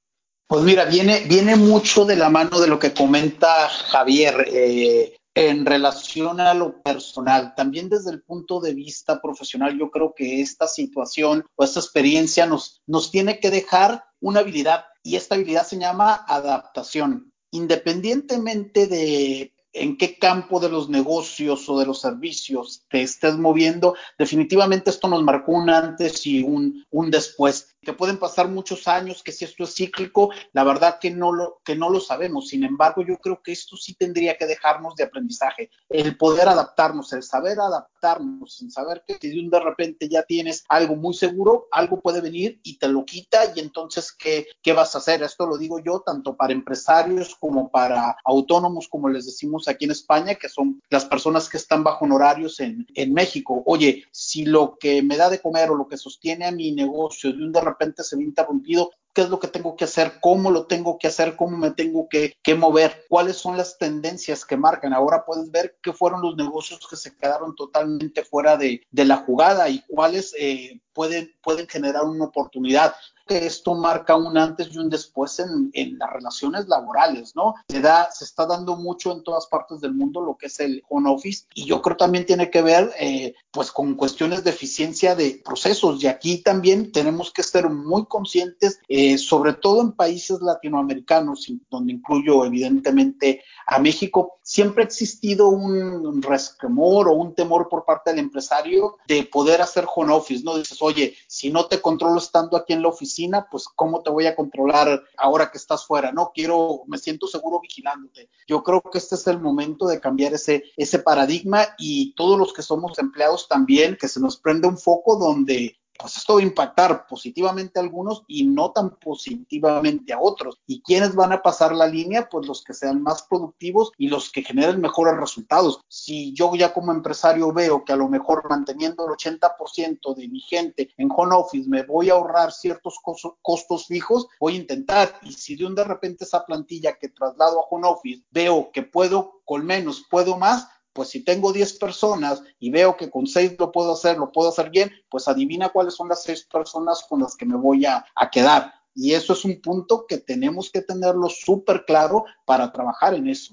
Pues 0.47 0.63
mira, 0.63 0.85
viene, 0.85 1.25
viene 1.27 1.57
mucho 1.57 2.05
de 2.05 2.15
la 2.15 2.31
mano 2.31 2.61
de 2.61 2.69
lo 2.69 2.79
que 2.79 2.93
comenta 2.93 3.69
Javier. 3.69 4.47
Eh, 4.47 5.17
en 5.37 5.67
relación 5.67 6.41
a 6.41 6.55
lo 6.55 6.83
personal, 6.83 7.55
también 7.55 7.91
desde 7.91 8.11
el 8.11 8.23
punto 8.23 8.59
de 8.59 8.73
vista 8.73 9.21
profesional, 9.21 9.79
yo 9.79 9.91
creo 9.91 10.15
que 10.17 10.41
esta 10.41 10.67
situación 10.67 11.45
o 11.57 11.63
esta 11.63 11.79
experiencia 11.79 12.47
nos, 12.47 12.83
nos 12.87 13.11
tiene 13.11 13.39
que 13.39 13.51
dejar 13.51 14.03
una 14.19 14.41
habilidad 14.41 14.87
y 15.03 15.17
esta 15.17 15.35
habilidad 15.35 15.67
se 15.67 15.79
llama 15.79 16.25
adaptación. 16.27 17.35
Independientemente 17.51 18.87
de 18.87 19.53
en 19.75 19.99
qué 19.99 20.19
campo 20.19 20.59
de 20.59 20.71
los 20.71 20.89
negocios 20.89 21.69
o 21.69 21.79
de 21.79 21.85
los 21.85 22.01
servicios 22.01 22.87
te 22.89 23.03
estés 23.03 23.37
moviendo, 23.37 23.95
definitivamente 24.19 24.89
esto 24.89 25.07
nos 25.07 25.23
marcó 25.23 25.53
un 25.53 25.69
antes 25.69 26.27
y 26.27 26.43
un, 26.43 26.83
un 26.91 27.11
después. 27.11 27.76
Que 27.87 27.93
pueden 27.93 28.19
pasar 28.19 28.49
muchos 28.49 28.89
años, 28.89 29.23
que 29.23 29.31
si 29.31 29.45
esto 29.45 29.63
es 29.63 29.73
cíclico, 29.77 30.31
la 30.53 30.65
verdad 30.65 30.99
que 31.01 31.13
no, 31.13 31.31
lo, 31.31 31.61
que 31.65 31.77
no 31.77 31.89
lo 31.89 32.01
sabemos. 32.01 32.49
Sin 32.49 32.65
embargo, 32.65 33.05
yo 33.07 33.17
creo 33.19 33.41
que 33.41 33.53
esto 33.53 33.77
sí 33.77 33.95
tendría 33.95 34.37
que 34.37 34.45
dejarnos 34.45 34.97
de 34.97 35.05
aprendizaje. 35.05 35.71
El 35.89 36.17
poder 36.17 36.49
adaptarnos, 36.49 37.13
el 37.13 37.23
saber 37.23 37.61
adaptarnos, 37.61 38.57
sin 38.57 38.73
saber 38.73 39.05
que 39.07 39.19
si 39.21 39.49
de 39.49 39.61
repente 39.61 40.09
ya 40.09 40.25
tienes 40.25 40.65
algo 40.69 40.97
muy 40.97 41.15
seguro, 41.15 41.69
algo 41.71 42.01
puede 42.01 42.21
venir 42.21 42.59
y 42.65 42.77
te 42.77 42.89
lo 42.89 43.05
quita 43.05 43.53
y 43.55 43.61
entonces, 43.61 44.11
¿qué, 44.11 44.49
qué 44.63 44.73
vas 44.73 44.97
a 44.97 44.99
hacer? 44.99 45.23
Esto 45.23 45.47
lo 45.47 45.57
digo 45.57 45.79
yo 45.79 46.01
tanto 46.05 46.37
para 46.37 46.53
empresarios 46.53 47.37
como 47.37 47.71
para 47.71 48.17
autónomos, 48.25 48.89
como 48.89 49.09
les 49.09 49.27
decimos 49.27 49.69
aquí 49.69 49.85
en 49.85 49.93
España, 49.93 50.35
que 50.35 50.49
son 50.49 50.83
las 50.91 51.05
personas 51.05 51.49
que 51.49 51.59
están 51.59 51.85
bajo 51.85 52.05
honorarios 52.05 52.59
en, 52.59 52.85
en 52.97 53.15
México. 53.15 53.63
Oye, 53.65 54.03
si 54.11 54.45
lo 54.45 54.77
que 54.77 55.05
me 55.05 55.17
da 55.17 55.31
de 55.31 55.41
comer 55.41 55.71
o 55.71 55.77
lo 55.77 55.87
que 55.87 55.97
sostiene 55.97 56.47
a 56.47 56.51
mi 56.51 56.73
negocio 56.73 57.33
de 57.33 57.45
un 57.45 57.53
de 57.53 57.61
repente 57.61 57.76
se 58.03 58.17
ve 58.17 58.23
interrumpido, 58.23 58.91
qué 59.17 59.23
es 59.23 59.31
lo 59.31 59.41
que 59.41 59.49
tengo 59.49 59.77
que 59.77 59.87
hacer, 59.87 60.21
cómo 60.21 60.51
lo 60.51 60.67
tengo 60.67 60.99
que 60.99 61.07
hacer, 61.07 61.37
cómo 61.37 61.57
me 61.57 61.71
tengo 61.71 62.07
que, 62.07 62.35
que, 62.43 62.55
mover, 62.55 63.07
cuáles 63.09 63.39
son 63.39 63.57
las 63.57 63.79
tendencias 63.79 64.45
que 64.45 64.59
marcan. 64.59 64.93
Ahora 64.93 65.25
puedes 65.25 65.51
ver 65.51 65.79
qué 65.83 65.95
fueron 65.95 66.21
los 66.21 66.37
negocios 66.37 66.87
que 66.87 66.97
se 66.97 67.17
quedaron 67.17 67.57
totalmente 67.57 68.27
fuera 68.27 68.59
de, 68.59 68.83
de 68.91 69.05
la 69.07 69.17
jugada 69.17 69.71
y 69.71 69.83
cuáles 69.89 70.35
eh, 70.39 70.83
pueden, 70.93 71.31
pueden 71.43 71.67
generar 71.67 72.05
una 72.05 72.27
oportunidad 72.27 72.95
que 73.27 73.45
esto 73.45 73.75
marca 73.75 74.17
un 74.17 74.39
antes 74.39 74.69
y 74.73 74.79
un 74.79 74.89
después 74.89 75.41
en, 75.41 75.71
en, 75.73 75.99
las 75.99 76.11
relaciones 76.13 76.69
laborales, 76.69 77.35
¿no? 77.35 77.55
Se 77.69 77.81
da, 77.81 78.09
se 78.13 78.25
está 78.25 78.47
dando 78.47 78.77
mucho 78.77 79.13
en 79.13 79.25
todas 79.25 79.47
partes 79.49 79.81
del 79.81 79.95
mundo 79.95 80.21
lo 80.21 80.37
que 80.37 80.47
es 80.47 80.61
el 80.61 80.83
home 80.89 81.11
office 81.11 81.45
y 81.53 81.67
yo 81.67 81.83
creo 81.83 81.97
también 81.97 82.25
tiene 82.25 82.51
que 82.51 82.63
ver, 82.63 82.93
eh, 83.01 83.35
pues, 83.51 83.73
con 83.73 83.95
cuestiones 83.95 84.45
de 84.45 84.51
eficiencia 84.51 85.17
de 85.17 85.43
procesos 85.45 86.03
y 86.03 86.07
aquí 86.07 86.43
también 86.43 86.93
tenemos 86.93 87.33
que 87.33 87.43
ser 87.43 87.69
muy 87.69 88.07
conscientes, 88.07 88.79
eh, 88.89 89.06
sobre 89.19 89.55
todo 89.55 89.81
en 89.83 89.93
países 89.93 90.41
latinoamericanos, 90.41 91.47
donde 91.71 91.93
incluyo 91.93 92.45
evidentemente 92.45 93.43
a 93.67 93.79
México, 93.79 94.39
siempre 94.43 94.83
ha 94.83 94.87
existido 94.87 95.49
un 95.49 96.23
resquemor 96.23 97.09
o 97.09 97.13
un 97.13 97.35
temor 97.35 97.69
por 97.69 97.85
parte 97.85 98.11
del 98.11 98.21
empresario 98.21 98.97
de 99.09 99.25
poder 99.25 99.61
hacer 99.61 99.87
home 99.93 100.13
office, 100.13 100.45
¿no? 100.45 100.57
Dices, 100.57 100.81
oye, 100.81 101.15
si 101.27 101.51
no 101.51 101.67
te 101.67 101.81
controlo 101.81 102.19
estando 102.19 102.57
aquí 102.57 102.73
en 102.73 102.83
la 102.83 102.89
oficina, 102.89 103.49
pues 103.51 103.67
cómo 103.75 104.03
te 104.03 104.11
voy 104.11 104.27
a 104.27 104.37
controlar 104.37 105.03
ahora 105.17 105.51
que 105.51 105.59
estás 105.59 105.85
fuera, 105.85 106.13
¿no? 106.13 106.31
Quiero, 106.35 106.83
me 106.87 106.99
siento 106.99 107.27
seguro 107.27 107.61
vigilándote. 107.61 108.29
Yo 108.47 108.63
creo 108.63 108.83
que 108.83 108.99
este 108.99 109.17
es 109.17 109.27
el 109.27 109.41
momento 109.41 109.87
de 109.87 110.01
cambiar 110.01 110.35
ese, 110.35 110.65
ese 110.77 110.99
paradigma 110.99 111.67
y 111.79 112.15
todos 112.15 112.39
los 112.39 112.53
que 112.53 112.63
somos 112.63 112.99
empleados 112.99 113.49
también, 113.49 113.97
que 114.01 114.09
se 114.09 114.21
nos 114.21 114.37
prende 114.37 114.69
un 114.69 114.79
foco 114.79 115.17
donde 115.17 115.77
pues 115.99 116.17
esto 116.17 116.35
va 116.35 116.41
a 116.41 116.45
impactar 116.45 117.07
positivamente 117.07 117.79
a 117.79 117.83
algunos 117.83 118.23
y 118.27 118.47
no 118.47 118.73
tan 118.73 118.97
positivamente 118.97 120.13
a 120.13 120.21
otros. 120.21 120.61
¿Y 120.67 120.83
quiénes 120.83 121.15
van 121.15 121.33
a 121.33 121.43
pasar 121.43 121.75
la 121.75 121.87
línea? 121.87 122.29
Pues 122.29 122.47
los 122.47 122.63
que 122.63 122.75
sean 122.75 123.03
más 123.03 123.23
productivos 123.23 123.93
y 123.99 124.09
los 124.09 124.31
que 124.31 124.43
generen 124.43 124.81
mejores 124.81 125.17
resultados. 125.17 125.81
Si 125.89 126.33
yo 126.35 126.55
ya 126.55 126.73
como 126.73 126.93
empresario 126.93 127.53
veo 127.53 127.85
que 127.85 127.93
a 127.93 127.97
lo 127.97 128.09
mejor 128.09 128.49
manteniendo 128.49 129.07
el 129.07 129.13
80% 129.13 130.15
de 130.15 130.29
mi 130.29 130.41
gente 130.41 130.91
en 130.97 131.09
home 131.15 131.35
office 131.35 131.69
me 131.69 131.83
voy 131.83 132.11
a 132.11 132.15
ahorrar 132.15 132.53
ciertos 132.53 132.99
costos 133.43 133.87
fijos, 133.87 134.27
voy 134.41 134.55
a 134.55 134.61
intentar. 134.61 135.19
Y 135.23 135.33
si 135.33 135.57
de 135.57 135.67
un 135.67 135.75
de 135.75 135.85
repente 135.85 136.25
esa 136.25 136.45
plantilla 136.45 136.99
que 136.99 137.09
traslado 137.09 137.61
a 137.61 137.67
home 137.71 137.89
office 137.89 138.25
veo 138.31 138.71
que 138.73 138.83
puedo 138.83 139.43
con 139.45 139.65
menos, 139.65 140.05
puedo 140.11 140.37
más, 140.37 140.69
pues 140.97 141.11
si 141.11 141.23
tengo 141.23 141.53
10 141.53 141.75
personas 141.75 142.43
y 142.59 142.71
veo 142.71 142.97
que 142.97 143.11
con 143.11 143.27
6 143.27 143.57
lo 143.59 143.71
puedo 143.71 143.93
hacer, 143.93 144.17
lo 144.17 144.33
puedo 144.33 144.49
hacer 144.49 144.71
bien, 144.71 144.91
pues 145.11 145.29
adivina 145.29 145.69
cuáles 145.69 145.95
son 145.95 146.09
las 146.09 146.23
6 146.23 146.49
personas 146.51 147.05
con 147.07 147.21
las 147.21 147.37
que 147.37 147.45
me 147.45 147.57
voy 147.57 147.85
a, 147.85 148.03
a 148.15 148.31
quedar. 148.31 148.73
Y 148.95 149.13
eso 149.13 149.35
es 149.35 149.45
un 149.45 149.61
punto 149.61 150.07
que 150.09 150.17
tenemos 150.17 150.71
que 150.71 150.81
tenerlo 150.81 151.29
súper 151.29 151.85
claro 151.85 152.25
para 152.47 152.73
trabajar 152.73 153.13
en 153.13 153.29
eso. 153.29 153.53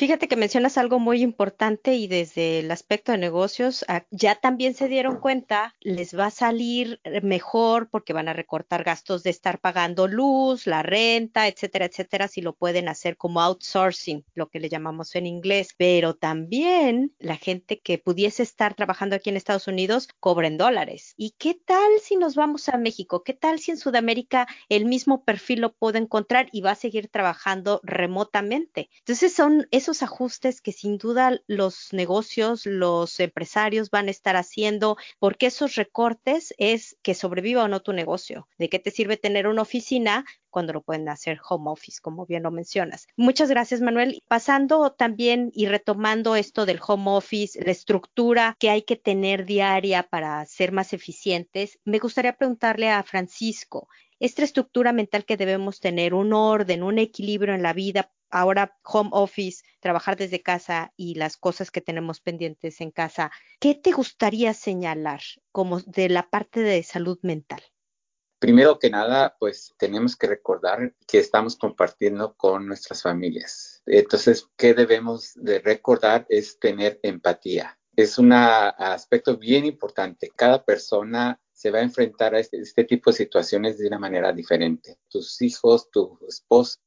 Fíjate 0.00 0.28
que 0.28 0.36
mencionas 0.36 0.78
algo 0.78 0.98
muy 0.98 1.20
importante 1.20 1.92
y 1.92 2.06
desde 2.06 2.60
el 2.60 2.70
aspecto 2.70 3.12
de 3.12 3.18
negocios 3.18 3.84
ah, 3.86 4.06
ya 4.10 4.34
también 4.34 4.72
se 4.72 4.88
dieron 4.88 5.20
cuenta, 5.20 5.76
les 5.80 6.18
va 6.18 6.24
a 6.24 6.30
salir 6.30 7.02
mejor 7.22 7.90
porque 7.90 8.14
van 8.14 8.26
a 8.26 8.32
recortar 8.32 8.82
gastos 8.82 9.22
de 9.22 9.28
estar 9.28 9.60
pagando 9.60 10.08
luz, 10.08 10.66
la 10.66 10.82
renta, 10.82 11.48
etcétera, 11.48 11.84
etcétera, 11.84 12.28
si 12.28 12.40
lo 12.40 12.54
pueden 12.54 12.88
hacer 12.88 13.18
como 13.18 13.42
outsourcing, 13.42 14.24
lo 14.32 14.48
que 14.48 14.58
le 14.58 14.70
llamamos 14.70 15.14
en 15.16 15.26
inglés. 15.26 15.74
Pero 15.76 16.14
también 16.14 17.14
la 17.18 17.36
gente 17.36 17.78
que 17.78 17.98
pudiese 17.98 18.42
estar 18.42 18.72
trabajando 18.72 19.16
aquí 19.16 19.28
en 19.28 19.36
Estados 19.36 19.68
Unidos 19.68 20.08
cobren 20.18 20.56
dólares. 20.56 21.12
¿Y 21.18 21.34
qué 21.36 21.52
tal 21.52 21.90
si 22.02 22.16
nos 22.16 22.36
vamos 22.36 22.70
a 22.70 22.78
México? 22.78 23.22
¿Qué 23.22 23.34
tal 23.34 23.58
si 23.58 23.72
en 23.72 23.76
Sudamérica 23.76 24.48
el 24.70 24.86
mismo 24.86 25.24
perfil 25.24 25.60
lo 25.60 25.74
puedo 25.74 25.98
encontrar 25.98 26.48
y 26.52 26.62
va 26.62 26.70
a 26.70 26.74
seguir 26.74 27.08
trabajando 27.08 27.82
remotamente? 27.82 28.88
Entonces 29.00 29.34
son, 29.34 29.68
es 29.70 29.89
esos 29.90 30.04
ajustes 30.04 30.60
que 30.60 30.70
sin 30.70 30.98
duda 30.98 31.40
los 31.48 31.92
negocios, 31.92 32.64
los 32.64 33.18
empresarios 33.18 33.90
van 33.90 34.06
a 34.06 34.12
estar 34.12 34.36
haciendo, 34.36 34.96
porque 35.18 35.46
esos 35.46 35.74
recortes 35.74 36.54
es 36.58 36.96
que 37.02 37.14
sobreviva 37.14 37.64
o 37.64 37.68
no 37.68 37.80
tu 37.80 37.92
negocio. 37.92 38.46
¿De 38.56 38.68
qué 38.68 38.78
te 38.78 38.92
sirve 38.92 39.16
tener 39.16 39.48
una 39.48 39.62
oficina 39.62 40.24
cuando 40.48 40.72
lo 40.72 40.82
pueden 40.82 41.08
hacer 41.08 41.40
home 41.48 41.70
office, 41.70 41.98
como 42.00 42.24
bien 42.24 42.44
lo 42.44 42.52
mencionas? 42.52 43.08
Muchas 43.16 43.50
gracias, 43.50 43.80
Manuel. 43.80 44.22
Pasando 44.28 44.92
también 44.92 45.50
y 45.54 45.66
retomando 45.66 46.36
esto 46.36 46.66
del 46.66 46.78
home 46.86 47.10
office, 47.10 47.60
la 47.60 47.72
estructura 47.72 48.56
que 48.60 48.70
hay 48.70 48.82
que 48.82 48.94
tener 48.94 49.44
diaria 49.44 50.04
para 50.04 50.46
ser 50.46 50.70
más 50.70 50.92
eficientes, 50.92 51.80
me 51.84 51.98
gustaría 51.98 52.36
preguntarle 52.36 52.90
a 52.90 53.02
Francisco, 53.02 53.88
esta 54.20 54.44
estructura 54.44 54.92
mental 54.92 55.24
que 55.24 55.38
debemos 55.38 55.80
tener, 55.80 56.14
un 56.14 56.32
orden, 56.32 56.82
un 56.82 56.98
equilibrio 56.98 57.54
en 57.54 57.62
la 57.62 57.72
vida, 57.72 58.12
ahora 58.30 58.76
home 58.84 59.10
office, 59.12 59.64
trabajar 59.80 60.16
desde 60.16 60.42
casa 60.42 60.92
y 60.96 61.14
las 61.14 61.36
cosas 61.36 61.70
que 61.70 61.80
tenemos 61.80 62.20
pendientes 62.20 62.80
en 62.80 62.90
casa, 62.90 63.30
¿qué 63.58 63.74
te 63.74 63.92
gustaría 63.92 64.54
señalar 64.54 65.20
como 65.52 65.80
de 65.80 66.08
la 66.08 66.28
parte 66.30 66.60
de 66.60 66.82
salud 66.82 67.18
mental? 67.22 67.62
Primero 68.38 68.78
que 68.78 68.88
nada, 68.88 69.36
pues 69.38 69.74
tenemos 69.76 70.16
que 70.16 70.26
recordar 70.26 70.94
que 71.06 71.18
estamos 71.18 71.56
compartiendo 71.56 72.34
con 72.36 72.66
nuestras 72.66 73.02
familias. 73.02 73.82
Entonces, 73.84 74.48
¿qué 74.56 74.72
debemos 74.72 75.32
de 75.34 75.58
recordar? 75.58 76.24
Es 76.30 76.58
tener 76.58 76.98
empatía. 77.02 77.78
Es 77.94 78.16
un 78.18 78.32
aspecto 78.32 79.36
bien 79.36 79.66
importante. 79.66 80.30
Cada 80.34 80.64
persona 80.64 81.38
se 81.60 81.70
va 81.70 81.80
a 81.80 81.82
enfrentar 81.82 82.34
a 82.34 82.38
este, 82.38 82.56
este, 82.56 82.84
tipo 82.84 83.10
de 83.10 83.18
situaciones 83.18 83.76
de 83.76 83.86
una 83.86 83.98
manera 83.98 84.32
diferente. 84.32 84.96
Tus 85.10 85.42
hijos, 85.42 85.90
tu 85.90 86.18
esposa, 86.26 86.80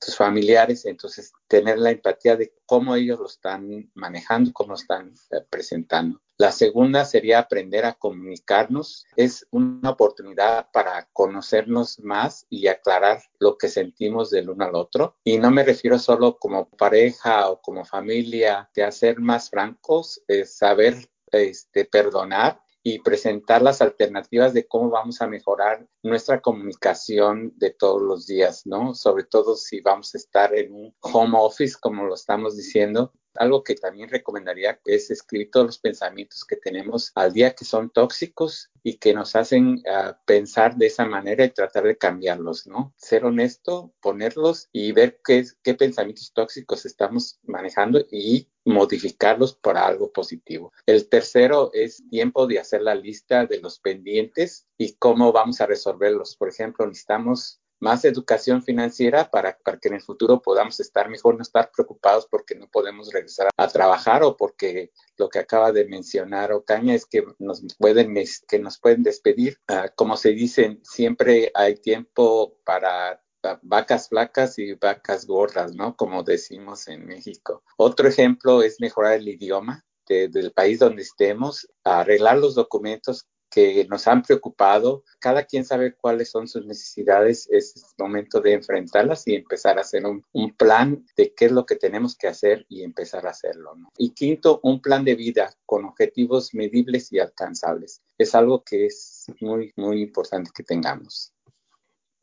tus 0.00 0.16
familiares, 0.16 0.86
entonces 0.86 1.34
tener 1.46 1.78
la 1.78 1.90
empatía 1.90 2.34
de 2.34 2.54
cómo 2.64 2.96
ellos 2.96 3.18
lo 3.18 3.26
están 3.26 3.90
manejando, 3.92 4.54
cómo 4.54 4.70
lo 4.70 4.76
están 4.76 5.12
eh, 5.32 5.42
presentando. 5.50 6.18
La 6.38 6.50
segunda 6.50 7.04
sería 7.04 7.40
aprender 7.40 7.84
a 7.84 7.92
comunicarnos. 7.92 9.04
Es 9.16 9.46
una 9.50 9.90
oportunidad 9.90 10.70
para 10.72 11.10
conocernos 11.12 12.00
más 12.00 12.46
y 12.48 12.68
aclarar 12.68 13.20
lo 13.38 13.58
que 13.58 13.68
sentimos 13.68 14.30
del 14.30 14.48
uno 14.48 14.64
al 14.64 14.76
otro. 14.76 15.18
Y 15.24 15.36
no 15.36 15.50
me 15.50 15.62
refiero 15.62 15.98
solo 15.98 16.38
como 16.38 16.70
pareja 16.70 17.50
o 17.50 17.60
como 17.60 17.84
familia, 17.84 18.70
de 18.74 18.82
hacer 18.82 19.20
más 19.20 19.50
francos, 19.50 20.22
saber 20.46 21.06
este, 21.32 21.84
perdonar 21.84 22.62
y 22.88 23.00
presentar 23.00 23.62
las 23.62 23.82
alternativas 23.82 24.54
de 24.54 24.68
cómo 24.68 24.90
vamos 24.90 25.20
a 25.20 25.26
mejorar 25.26 25.84
nuestra 26.04 26.40
comunicación 26.40 27.52
de 27.56 27.72
todos 27.72 28.00
los 28.00 28.28
días, 28.28 28.64
¿no? 28.64 28.94
Sobre 28.94 29.24
todo 29.24 29.56
si 29.56 29.80
vamos 29.80 30.14
a 30.14 30.18
estar 30.18 30.54
en 30.54 30.72
un 30.72 30.94
home 31.00 31.36
office, 31.36 31.74
como 31.80 32.04
lo 32.04 32.14
estamos 32.14 32.56
diciendo, 32.56 33.12
algo 33.38 33.62
que 33.62 33.74
también 33.74 34.08
recomendaría 34.08 34.80
es 34.84 35.10
escribir 35.10 35.50
todos 35.50 35.66
los 35.66 35.78
pensamientos 35.78 36.44
que 36.44 36.56
tenemos 36.56 37.12
al 37.14 37.32
día 37.32 37.54
que 37.54 37.64
son 37.64 37.90
tóxicos 37.90 38.70
y 38.82 38.98
que 38.98 39.14
nos 39.14 39.34
hacen 39.34 39.82
uh, 39.86 40.12
pensar 40.24 40.76
de 40.76 40.86
esa 40.86 41.04
manera 41.04 41.44
y 41.44 41.50
tratar 41.50 41.84
de 41.84 41.98
cambiarlos, 41.98 42.66
¿no? 42.66 42.94
Ser 42.96 43.24
honesto, 43.24 43.92
ponerlos 44.00 44.68
y 44.72 44.92
ver 44.92 45.20
qué, 45.24 45.44
qué 45.62 45.74
pensamientos 45.74 46.32
tóxicos 46.32 46.86
estamos 46.86 47.38
manejando 47.42 48.04
y 48.10 48.48
modificarlos 48.64 49.54
para 49.54 49.86
algo 49.86 50.12
positivo. 50.12 50.72
El 50.86 51.08
tercero 51.08 51.70
es 51.72 52.02
tiempo 52.10 52.46
de 52.46 52.58
hacer 52.58 52.82
la 52.82 52.94
lista 52.94 53.46
de 53.46 53.60
los 53.60 53.78
pendientes 53.78 54.66
y 54.76 54.94
cómo 54.94 55.32
vamos 55.32 55.60
a 55.60 55.66
resolverlos. 55.66 56.36
Por 56.36 56.48
ejemplo, 56.48 56.86
necesitamos 56.86 57.60
más 57.80 58.04
educación 58.04 58.62
financiera 58.62 59.30
para, 59.30 59.58
que 59.80 59.88
en 59.88 59.94
el 59.94 60.02
futuro 60.02 60.40
podamos 60.40 60.80
estar 60.80 61.08
mejor, 61.08 61.36
no 61.36 61.42
estar 61.42 61.70
preocupados 61.70 62.26
porque 62.30 62.54
no 62.54 62.68
podemos 62.68 63.12
regresar 63.12 63.48
a 63.56 63.68
trabajar 63.68 64.22
o 64.22 64.36
porque 64.36 64.92
lo 65.16 65.28
que 65.28 65.38
acaba 65.38 65.72
de 65.72 65.84
mencionar 65.86 66.52
Ocaña 66.52 66.94
es 66.94 67.06
que 67.06 67.24
nos 67.38 67.62
pueden, 67.78 68.14
que 68.48 68.58
nos 68.58 68.78
pueden 68.78 69.02
despedir. 69.02 69.58
Ah, 69.68 69.90
como 69.94 70.16
se 70.16 70.30
dice, 70.30 70.78
siempre 70.82 71.50
hay 71.54 71.76
tiempo 71.76 72.58
para 72.64 73.22
vacas 73.62 74.08
flacas 74.08 74.58
y 74.58 74.74
vacas 74.74 75.26
gordas, 75.26 75.74
¿no? 75.74 75.96
Como 75.96 76.22
decimos 76.22 76.88
en 76.88 77.06
México. 77.06 77.62
Otro 77.76 78.08
ejemplo 78.08 78.62
es 78.62 78.80
mejorar 78.80 79.14
el 79.14 79.28
idioma 79.28 79.84
del 80.08 80.52
país 80.52 80.78
donde 80.78 81.02
estemos, 81.02 81.68
arreglar 81.84 82.38
los 82.38 82.54
documentos 82.54 83.26
que 83.56 83.86
nos 83.88 84.06
han 84.06 84.20
preocupado. 84.20 85.02
Cada 85.18 85.44
quien 85.44 85.64
sabe 85.64 85.94
cuáles 85.94 86.30
son 86.30 86.46
sus 86.46 86.66
necesidades. 86.66 87.48
Es 87.50 87.94
momento 87.96 88.42
de 88.42 88.52
enfrentarlas 88.52 89.26
y 89.26 89.34
empezar 89.34 89.78
a 89.78 89.80
hacer 89.80 90.04
un, 90.04 90.22
plan 90.58 91.06
de 91.16 91.32
qué 91.34 91.46
es 91.46 91.52
lo 91.52 91.64
que 91.64 91.76
tenemos 91.76 92.18
que 92.18 92.28
hacer 92.28 92.66
y 92.68 92.82
empezar 92.82 93.26
a 93.26 93.30
hacerlo. 93.30 93.74
Y 93.96 94.10
quinto, 94.10 94.60
un 94.62 94.82
plan 94.82 95.06
de 95.06 95.14
vida 95.14 95.54
con 95.64 95.86
objetivos 95.86 96.52
medibles 96.52 97.10
y 97.14 97.18
alcanzables. 97.18 98.02
Es 98.18 98.34
algo 98.34 98.62
que 98.62 98.84
es 98.84 99.24
muy, 99.40 99.72
muy 99.74 100.02
importante 100.02 100.50
que 100.54 100.62
tengamos. 100.62 101.32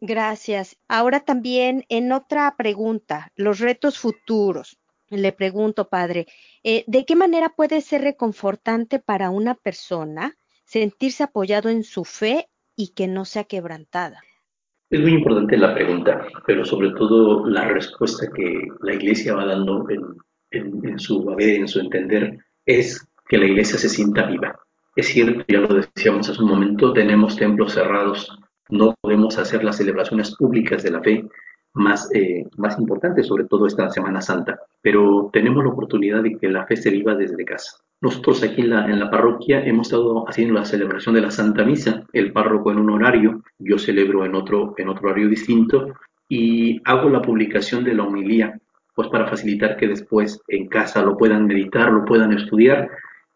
Gracias. 0.02 0.78
Ahora 0.88 1.22
también 1.22 1.84
en 1.89 2.12
otra 2.12 2.54
pregunta, 2.56 3.32
los 3.36 3.58
retos 3.58 3.98
futuros. 3.98 4.78
Le 5.10 5.32
pregunto, 5.32 5.89
padre, 5.89 6.28
eh, 6.63 6.84
¿de 6.86 7.06
qué 7.06 7.15
manera 7.15 7.50
puede 7.50 7.82
ser 7.82 8.02
reconfortante 8.02 9.00
para 9.00 9.32
una 9.32 9.56
persona 9.56 10.38
sentirse 10.73 11.23
apoyado 11.23 11.69
en 11.69 11.83
su 11.83 12.03
fe 12.03 12.47
y 12.75 12.93
que 12.95 13.07
no 13.07 13.25
sea 13.25 13.43
quebrantada? 13.43 14.21
Es 14.89 14.99
muy 14.99 15.13
importante 15.13 15.55
la 15.55 15.75
pregunta, 15.75 16.25
pero 16.47 16.65
sobre 16.65 16.91
todo 16.91 17.47
la 17.47 17.67
respuesta 17.67 18.27
que 18.36 18.67
la 18.81 18.95
iglesia 18.95 19.36
va 19.36 19.45
dando 19.45 19.86
en, 19.89 20.99
su 20.99 21.29
haber, 21.29 21.55
en 21.62 21.67
su 21.67 21.79
entender, 21.79 22.39
es 22.65 23.07
que 23.27 23.38
la 23.38 23.45
iglesia 23.45 23.77
se 23.77 23.88
sienta 23.88 24.25
viva. 24.25 24.59
Es 24.95 25.07
cierto, 25.07 25.43
ya 25.47 25.59
lo 25.59 25.75
decíamos 25.75 26.29
hace 26.29 26.41
un 26.41 26.49
momento, 26.49 26.93
tenemos 26.93 27.36
templos 27.36 27.73
cerrados, 27.73 28.36
no 28.69 28.95
podemos 28.99 29.38
hacer 29.38 29.63
las 29.63 29.77
celebraciones 29.77 30.36
públicas 30.36 30.81
de 30.81 30.91
la 30.91 31.01
fe 31.01 31.23
más, 31.73 32.09
eh, 32.15 32.45
más 32.57 32.79
importantes, 32.79 33.27
sobre 33.27 33.45
todo 33.45 33.67
esta 33.67 33.91
Semana 33.91 34.21
Santa, 34.21 34.59
pero 34.81 35.29
tenemos 35.31 35.63
la 35.63 35.71
oportunidad 35.71 36.23
de 36.23 36.36
que 36.38 36.49
la 36.49 36.65
fe 36.65 36.77
se 36.77 36.89
viva 36.89 37.13
desde 37.13 37.45
casa. 37.45 37.77
Nosotros 38.04 38.44
aquí 38.44 38.60
en 38.60 38.72
la, 38.72 38.86
en 38.86 39.00
la 39.00 39.10
parroquia 39.10 39.63
hemos 39.63 39.88
estado 39.88 40.28
haciendo 40.28 40.56
la 40.56 40.66
celebración 40.66 41.16
de 41.16 41.22
la 41.22 41.32
Santa 41.32 41.63
Misa, 41.63 42.04
el 42.12 42.34
párroco 42.34 42.70
en 42.70 42.80
un 42.80 42.89
horario, 42.89 43.42
yo 43.60 43.80
celebro 43.80 44.26
en 44.26 44.36
otro, 44.36 44.76
en 44.78 44.89
otro 44.89 45.08
horario 45.08 45.30
distinto 45.30 45.88
y 46.28 46.82
hago 46.84 47.08
la 47.08 47.22
publicación 47.22 47.86
de 47.86 47.94
la 47.94 48.04
homilía, 48.04 48.60
pues 48.94 49.08
para 49.08 49.30
facilitar 49.30 49.78
que 49.78 49.88
después 49.88 50.42
en 50.50 50.68
casa 50.68 51.02
lo 51.02 51.16
puedan 51.16 51.46
meditar, 51.46 51.94
lo 51.94 52.04
puedan 52.04 52.34
estudiar. 52.34 52.89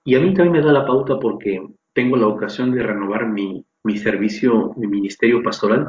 Y 0.03 0.15
a 0.15 0.19
mí 0.19 0.33
también 0.33 0.51
me 0.51 0.61
da 0.61 0.73
la 0.73 0.85
pauta 0.85 1.17
porque 1.17 1.65
tengo 1.93 2.17
la 2.17 2.27
ocasión 2.27 2.73
de 2.73 2.83
renovar 2.83 3.25
mi, 3.25 3.65
mi 3.83 3.97
servicio, 3.97 4.73
mi 4.75 4.87
ministerio 4.87 5.41
pastoral, 5.41 5.87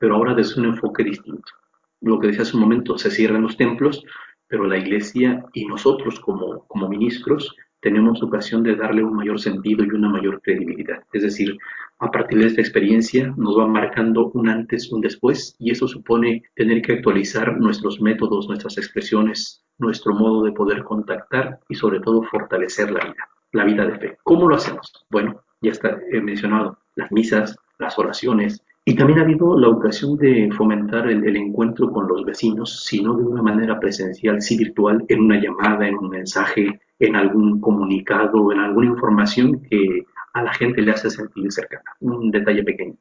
pero 0.00 0.16
ahora 0.16 0.34
desde 0.34 0.60
un 0.60 0.66
enfoque 0.66 1.04
distinto. 1.04 1.52
Lo 2.00 2.18
que 2.18 2.26
decía 2.26 2.42
hace 2.42 2.56
un 2.56 2.62
momento, 2.62 2.98
se 2.98 3.08
cierran 3.08 3.42
los 3.42 3.56
templos, 3.56 4.02
pero 4.48 4.64
la 4.64 4.78
iglesia 4.78 5.44
y 5.52 5.64
nosotros 5.66 6.18
como, 6.18 6.66
como 6.66 6.88
ministros 6.88 7.54
tenemos 7.86 8.20
ocasión 8.20 8.64
de 8.64 8.74
darle 8.74 9.04
un 9.04 9.14
mayor 9.14 9.38
sentido 9.38 9.84
y 9.84 9.90
una 9.90 10.08
mayor 10.08 10.42
credibilidad. 10.42 11.04
Es 11.12 11.22
decir, 11.22 11.56
a 12.00 12.10
partir 12.10 12.40
de 12.40 12.48
esta 12.48 12.60
experiencia 12.60 13.32
nos 13.36 13.56
va 13.56 13.68
marcando 13.68 14.32
un 14.34 14.48
antes, 14.48 14.90
un 14.90 15.00
después, 15.00 15.54
y 15.60 15.70
eso 15.70 15.86
supone 15.86 16.42
tener 16.56 16.82
que 16.82 16.94
actualizar 16.94 17.56
nuestros 17.56 18.00
métodos, 18.00 18.48
nuestras 18.48 18.76
expresiones, 18.76 19.62
nuestro 19.78 20.14
modo 20.14 20.42
de 20.42 20.50
poder 20.50 20.82
contactar 20.82 21.60
y 21.68 21.76
sobre 21.76 22.00
todo 22.00 22.24
fortalecer 22.24 22.90
la 22.90 23.04
vida, 23.04 23.28
la 23.52 23.64
vida 23.64 23.86
de 23.86 23.98
fe. 24.00 24.18
¿Cómo 24.24 24.48
lo 24.48 24.56
hacemos? 24.56 24.92
Bueno, 25.08 25.40
ya 25.60 25.70
está 25.70 25.96
he 26.10 26.20
mencionado 26.20 26.76
las 26.96 27.12
misas, 27.12 27.56
las 27.78 27.96
oraciones, 28.00 28.64
y 28.88 28.94
también 28.94 29.18
ha 29.18 29.22
habido 29.22 29.58
la 29.58 29.68
ocasión 29.68 30.16
de 30.16 30.48
fomentar 30.56 31.08
el, 31.08 31.36
encuentro 31.36 31.90
con 31.90 32.06
los 32.06 32.24
vecinos, 32.24 32.84
si 32.84 33.02
no 33.02 33.16
de 33.16 33.24
una 33.24 33.42
manera 33.42 33.80
presencial, 33.80 34.40
sí 34.40 34.56
virtual, 34.56 35.04
en 35.08 35.22
una 35.22 35.40
llamada, 35.40 35.88
en 35.88 35.96
un 35.96 36.08
mensaje, 36.08 36.80
en 37.00 37.16
algún 37.16 37.60
comunicado, 37.60 38.52
en 38.52 38.60
alguna 38.60 38.86
información 38.86 39.60
que 39.62 40.06
a 40.34 40.40
la 40.40 40.54
gente 40.54 40.82
le 40.82 40.92
hace 40.92 41.10
sentir 41.10 41.50
cercana. 41.50 41.96
Un 41.98 42.30
detalle 42.30 42.62
pequeño. 42.62 42.94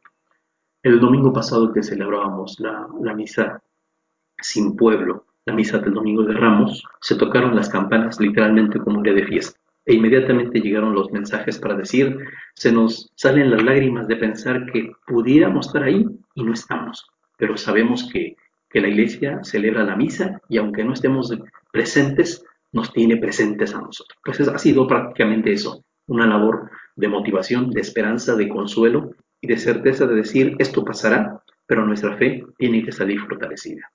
El 0.81 0.99
domingo 0.99 1.31
pasado 1.31 1.71
que 1.71 1.83
celebrábamos 1.83 2.59
la, 2.59 2.87
la 3.03 3.13
misa 3.13 3.61
sin 4.39 4.75
pueblo, 4.75 5.25
la 5.45 5.53
misa 5.53 5.77
del 5.77 5.93
domingo 5.93 6.23
de 6.23 6.33
Ramos, 6.33 6.83
se 6.99 7.13
tocaron 7.13 7.55
las 7.55 7.69
campanas 7.69 8.19
literalmente 8.19 8.79
como 8.79 8.97
un 8.97 9.03
día 9.03 9.13
de 9.13 9.27
fiesta. 9.27 9.59
E 9.85 9.93
inmediatamente 9.93 10.59
llegaron 10.59 10.95
los 10.95 11.11
mensajes 11.11 11.59
para 11.59 11.75
decir, 11.75 12.17
se 12.55 12.71
nos 12.71 13.11
salen 13.15 13.51
las 13.51 13.63
lágrimas 13.63 14.07
de 14.07 14.15
pensar 14.15 14.65
que 14.71 14.91
pudiéramos 15.05 15.67
estar 15.67 15.83
ahí 15.83 16.05
y 16.33 16.43
no 16.43 16.53
estamos, 16.53 17.05
pero 17.37 17.55
sabemos 17.55 18.09
que, 18.11 18.35
que 18.69 18.81
la 18.81 18.87
iglesia 18.87 19.39
celebra 19.43 19.83
la 19.83 19.95
misa 19.95 20.41
y 20.49 20.57
aunque 20.57 20.83
no 20.83 20.93
estemos 20.93 21.31
presentes, 21.71 22.43
nos 22.71 22.91
tiene 22.91 23.17
presentes 23.17 23.73
a 23.73 23.81
nosotros. 23.81 24.19
Pues 24.23 24.39
ha 24.41 24.57
sido 24.57 24.87
prácticamente 24.87 25.53
eso, 25.53 25.83
una 26.07 26.27
labor 26.27 26.69
de 26.95 27.07
motivación, 27.07 27.69
de 27.71 27.81
esperanza, 27.81 28.35
de 28.35 28.49
consuelo 28.49 29.11
y 29.39 29.47
de 29.47 29.57
certeza 29.57 30.05
de 30.07 30.15
decir 30.15 30.55
esto 30.59 30.83
pasará, 30.83 31.41
pero 31.67 31.85
nuestra 31.85 32.17
fe 32.17 32.43
tiene 32.57 32.83
que 32.83 32.91
salir 32.91 33.19
fortalecida. 33.21 33.89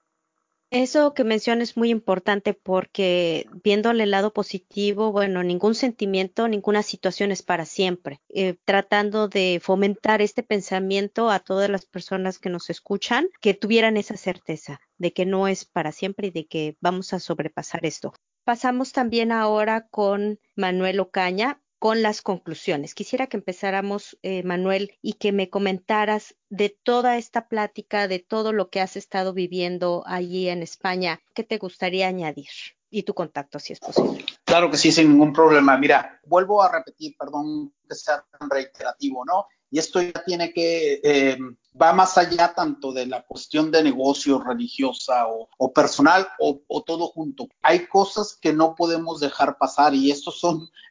Eso 0.71 1.15
que 1.15 1.25
mencionas 1.25 1.71
es 1.71 1.77
muy 1.77 1.91
importante 1.91 2.55
porque 2.55 3.49
viéndole 3.65 4.05
el 4.05 4.13
lado 4.13 4.33
positivo, 4.33 5.11
bueno, 5.11 5.43
ningún 5.43 5.75
sentimiento, 5.75 6.47
ninguna 6.47 6.85
situación 6.85 7.33
es 7.33 7.43
para 7.43 7.67
siempre. 7.67 8.21
Eh, 8.29 8.55
tratando 8.65 9.27
de 9.27 9.61
fomentar 9.61 10.23
este 10.23 10.45
pensamiento 10.45 11.29
a 11.29 11.41
todas 11.41 11.69
las 11.71 11.87
personas 11.87 12.39
que 12.39 12.51
nos 12.51 12.71
escuchan, 12.71 13.27
que 13.41 13.53
tuvieran 13.53 13.97
esa 13.97 14.17
certeza 14.17 14.81
de 14.97 15.13
que 15.13 15.27
no 15.27 15.49
es 15.49 15.65
para 15.65 15.91
siempre 15.91 16.29
y 16.29 16.31
de 16.31 16.47
que 16.47 16.77
vamos 16.81 17.13
a 17.13 17.19
sobrepasar 17.19 17.85
esto. 17.85 18.15
Pasamos 18.45 18.93
también 18.93 19.33
ahora 19.33 19.89
con 19.89 20.39
Manuel 20.55 21.01
Ocaña 21.01 21.61
con 21.81 22.03
las 22.03 22.21
conclusiones. 22.21 22.95
Quisiera 22.95 23.27
que 23.27 23.39
empezáramos, 23.39 24.19
eh, 24.23 24.43
Manuel, 24.43 24.93
y 25.01 25.15
que 25.15 25.33
me 25.33 25.49
comentaras 25.49 26.37
de 26.51 26.69
toda 26.69 27.17
esta 27.17 27.49
plática, 27.49 28.07
de 28.07 28.19
todo 28.19 28.53
lo 28.53 28.69
que 28.69 28.83
has 28.83 28.97
estado 28.97 29.33
viviendo 29.33 30.05
allí 30.07 30.51
en 30.51 30.63
España, 30.63 31.23
¿qué 31.35 31.43
te 31.43 31.57
gustaría 31.57 32.07
añadir? 32.07 32.51
Y 32.91 33.05
tu 33.05 33.15
contacto, 33.15 33.59
si 33.59 33.73
es 33.73 33.81
posible. 33.81 34.27
Claro 34.45 34.71
que 34.71 34.77
sí, 34.77 34.93
sin 34.93 35.09
ningún 35.09 35.33
problema. 35.33 35.79
Mira, 35.79 36.21
vuelvo 36.27 36.63
a 36.63 36.71
repetir, 36.71 37.17
perdón 37.19 37.73
que 37.89 37.95
sea 37.95 38.27
tan 38.39 38.51
reiterativo, 38.51 39.25
¿no? 39.25 39.47
Y 39.71 39.79
esto 39.79 40.03
ya 40.03 40.25
tiene 40.27 40.53
que, 40.53 41.01
eh, 41.03 41.39
va 41.81 41.93
más 41.93 42.19
allá 42.19 42.53
tanto 42.55 42.93
de 42.93 43.07
la 43.07 43.23
cuestión 43.23 43.71
de 43.71 43.83
negocio, 43.83 44.41
religiosa 44.41 45.27
o, 45.29 45.73
personal 45.73 46.27
o, 46.41 46.83
todo 46.83 47.07
junto. 47.07 47.49
Hay 47.63 47.87
cosas 47.87 48.37
que 48.41 48.53
no 48.53 48.75
podemos 48.75 49.21
dejar 49.21 49.57
pasar 49.59 49.95
y 49.95 50.11
este 50.11 50.31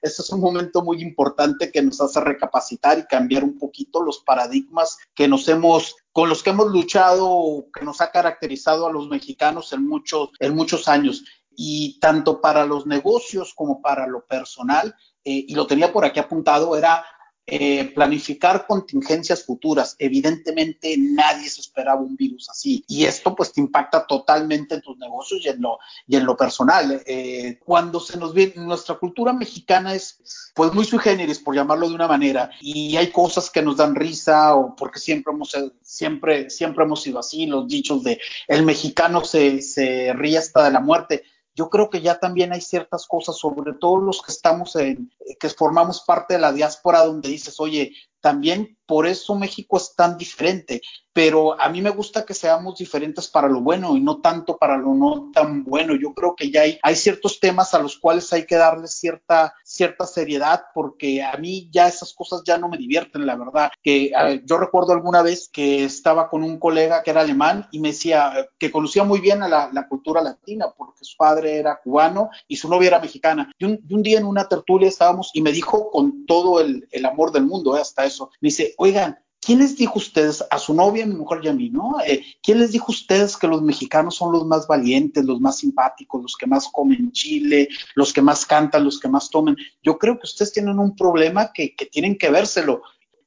es 0.01 0.29
un 0.29 0.39
momento 0.39 0.81
muy 0.81 1.01
importante 1.01 1.71
que 1.71 1.81
nos 1.81 1.99
hace 1.99 2.21
recapacitar 2.21 2.99
y 2.99 3.05
cambiar 3.07 3.43
un 3.43 3.57
poquito 3.57 4.01
los 4.01 4.19
paradigmas 4.19 4.97
que 5.13 5.27
nos 5.27 5.47
hemos 5.49 5.95
con 6.11 6.29
los 6.29 6.41
que 6.41 6.49
hemos 6.49 6.67
luchado, 6.71 7.65
que 7.73 7.85
nos 7.85 8.01
ha 8.01 8.11
caracterizado 8.11 8.87
a 8.87 8.91
los 8.91 9.07
mexicanos 9.07 9.71
en 9.73 9.87
muchos, 9.87 10.29
en 10.39 10.55
muchos 10.55 10.87
años. 10.87 11.23
Y 11.55 11.99
tanto 11.99 12.41
para 12.41 12.65
los 12.65 12.85
negocios 12.85 13.53
como 13.53 13.81
para 13.81 14.07
lo 14.07 14.25
personal, 14.25 14.95
eh, 15.23 15.45
y 15.47 15.53
lo 15.53 15.67
tenía 15.67 15.91
por 15.91 16.05
aquí 16.05 16.19
apuntado, 16.19 16.75
era 16.75 17.05
eh, 17.51 17.91
planificar 17.93 18.65
contingencias 18.67 19.43
futuras. 19.43 19.95
Evidentemente 19.99 20.95
nadie 20.97 21.49
se 21.49 21.61
esperaba 21.61 22.01
un 22.01 22.15
virus 22.15 22.49
así 22.49 22.83
y 22.87 23.05
esto 23.05 23.35
pues 23.35 23.51
te 23.51 23.61
impacta 23.61 24.05
totalmente 24.05 24.75
en 24.75 24.81
tus 24.81 24.97
negocios 24.97 25.41
y 25.43 25.49
en 25.49 25.61
lo, 25.61 25.79
y 26.07 26.15
en 26.15 26.25
lo 26.25 26.37
personal. 26.37 27.01
Eh, 27.05 27.59
cuando 27.65 27.99
se 27.99 28.17
nos 28.17 28.33
viene, 28.33 28.53
nuestra 28.57 28.95
cultura 28.95 29.33
mexicana 29.33 29.93
es 29.93 30.51
pues 30.53 30.73
muy 30.73 30.85
sui 30.85 30.99
generis, 30.99 31.39
por 31.39 31.55
llamarlo 31.55 31.89
de 31.89 31.95
una 31.95 32.07
manera, 32.07 32.51
y 32.61 32.95
hay 32.97 33.11
cosas 33.11 33.49
que 33.49 33.61
nos 33.61 33.77
dan 33.77 33.95
risa 33.95 34.55
o 34.55 34.75
porque 34.75 34.99
siempre 34.99 35.33
hemos, 35.33 35.55
siempre, 35.81 36.49
siempre 36.49 36.83
hemos 36.83 37.01
sido 37.01 37.19
así, 37.19 37.45
los 37.45 37.67
dichos 37.67 38.03
de 38.03 38.19
el 38.47 38.63
mexicano 38.63 39.23
se, 39.23 39.61
se 39.61 40.13
ríe 40.13 40.37
hasta 40.37 40.63
de 40.65 40.71
la 40.71 40.79
muerte 40.79 41.23
yo 41.55 41.69
creo 41.69 41.89
que 41.89 42.01
ya 42.01 42.19
también 42.19 42.53
hay 42.53 42.61
ciertas 42.61 43.05
cosas, 43.05 43.37
sobre 43.37 43.73
todo 43.73 43.97
los 43.97 44.21
que 44.21 44.31
estamos 44.31 44.75
en, 44.75 45.11
que 45.39 45.49
formamos 45.49 46.01
parte 46.01 46.35
de 46.35 46.39
la 46.39 46.53
diáspora, 46.53 47.05
donde 47.05 47.29
dices, 47.29 47.59
oye, 47.59 47.93
también 48.21 48.77
por 48.89 49.05
eso 49.05 49.35
México 49.35 49.77
es 49.77 49.93
tan 49.95 50.17
diferente, 50.17 50.81
pero 51.13 51.61
a 51.61 51.69
mí 51.69 51.79
me 51.79 51.91
gusta 51.91 52.25
que 52.25 52.33
seamos 52.33 52.79
diferentes 52.79 53.27
para 53.27 53.47
lo 53.47 53.61
bueno 53.61 53.95
y 53.95 53.99
no 53.99 54.19
tanto 54.19 54.57
para 54.57 54.77
lo 54.77 54.95
no 54.95 55.29
tan 55.31 55.63
bueno. 55.63 55.93
Yo 55.93 56.13
creo 56.15 56.35
que 56.35 56.49
ya 56.49 56.61
hay, 56.81 56.95
ciertos 56.95 57.39
temas 57.39 57.75
a 57.75 57.79
los 57.79 57.99
cuales 57.99 58.33
hay 58.33 58.47
que 58.47 58.55
darle 58.55 58.87
cierta, 58.87 59.53
cierta 59.63 60.07
seriedad 60.07 60.63
porque 60.73 61.21
a 61.21 61.37
mí 61.37 61.69
ya 61.71 61.87
esas 61.87 62.13
cosas 62.15 62.41
ya 62.43 62.57
no 62.57 62.67
me 62.67 62.77
divierten, 62.77 63.27
la 63.27 63.35
verdad. 63.35 63.69
Que 63.83 64.11
yo 64.45 64.57
recuerdo 64.57 64.93
alguna 64.93 65.21
vez 65.21 65.49
que 65.53 65.83
estaba 65.83 66.27
con 66.27 66.41
un 66.41 66.57
colega 66.57 67.03
que 67.03 67.11
era 67.11 67.21
alemán 67.21 67.67
y 67.71 67.79
me 67.79 67.89
decía 67.89 68.49
que 68.57 68.71
conocía 68.71 69.03
muy 69.03 69.19
bien 69.19 69.43
a 69.43 69.47
la, 69.47 69.87
cultura 69.87 70.21
latina 70.21 70.73
porque 70.75 71.03
su 71.03 71.15
padre 71.15 71.57
era 71.57 71.79
cubano 71.83 72.29
y 72.47 72.55
su 72.55 72.69
novia 72.69 72.87
era 72.87 72.99
mexicana. 72.99 73.51
Y 73.59 73.65
un, 73.65 74.03
día 74.03 74.17
en 74.17 74.25
una 74.25 74.47
tertulia 74.47 74.87
estábamos 74.87 75.29
y 75.33 75.41
me 75.41 75.51
dijo 75.51 75.91
con 75.91 76.25
todo 76.25 76.59
el, 76.59 76.87
el 76.91 77.05
amor 77.05 77.31
del 77.31 77.45
mundo, 77.45 77.77
¿eh? 77.77 77.81
hasta 77.81 78.05
eso. 78.05 78.31
Me 78.39 78.47
dice, 78.47 78.73
oigan, 78.79 79.19
¿quién 79.41 79.59
les 79.59 79.75
dijo 79.75 79.99
ustedes, 79.99 80.43
a 80.49 80.57
su 80.57 80.73
novia, 80.73 81.03
a 81.03 81.07
mi 81.07 81.15
mujer 81.15 81.39
y 81.43 81.49
a 81.49 81.53
mí, 81.53 81.69
¿no? 81.69 81.99
Eh, 82.05 82.23
¿Quién 82.41 82.59
les 82.59 82.71
dijo 82.71 82.91
ustedes 82.91 83.35
que 83.35 83.47
los 83.47 83.61
mexicanos 83.61 84.15
son 84.15 84.31
los 84.31 84.45
más 84.45 84.67
valientes, 84.67 85.25
los 85.25 85.41
más 85.41 85.57
simpáticos, 85.57 86.21
los 86.21 86.37
que 86.37 86.47
más 86.47 86.69
comen 86.69 87.11
chile, 87.11 87.67
los 87.95 88.13
que 88.13 88.21
más 88.21 88.45
cantan, 88.45 88.85
los 88.85 88.99
que 88.99 89.09
más 89.09 89.29
tomen? 89.29 89.57
Yo 89.83 89.97
creo 89.97 90.17
que 90.17 90.25
ustedes 90.25 90.53
tienen 90.53 90.79
un 90.79 90.95
problema 90.95 91.51
que, 91.53 91.75
tienen 91.91 92.17
que 92.17 92.29
vérselo. 92.29 92.81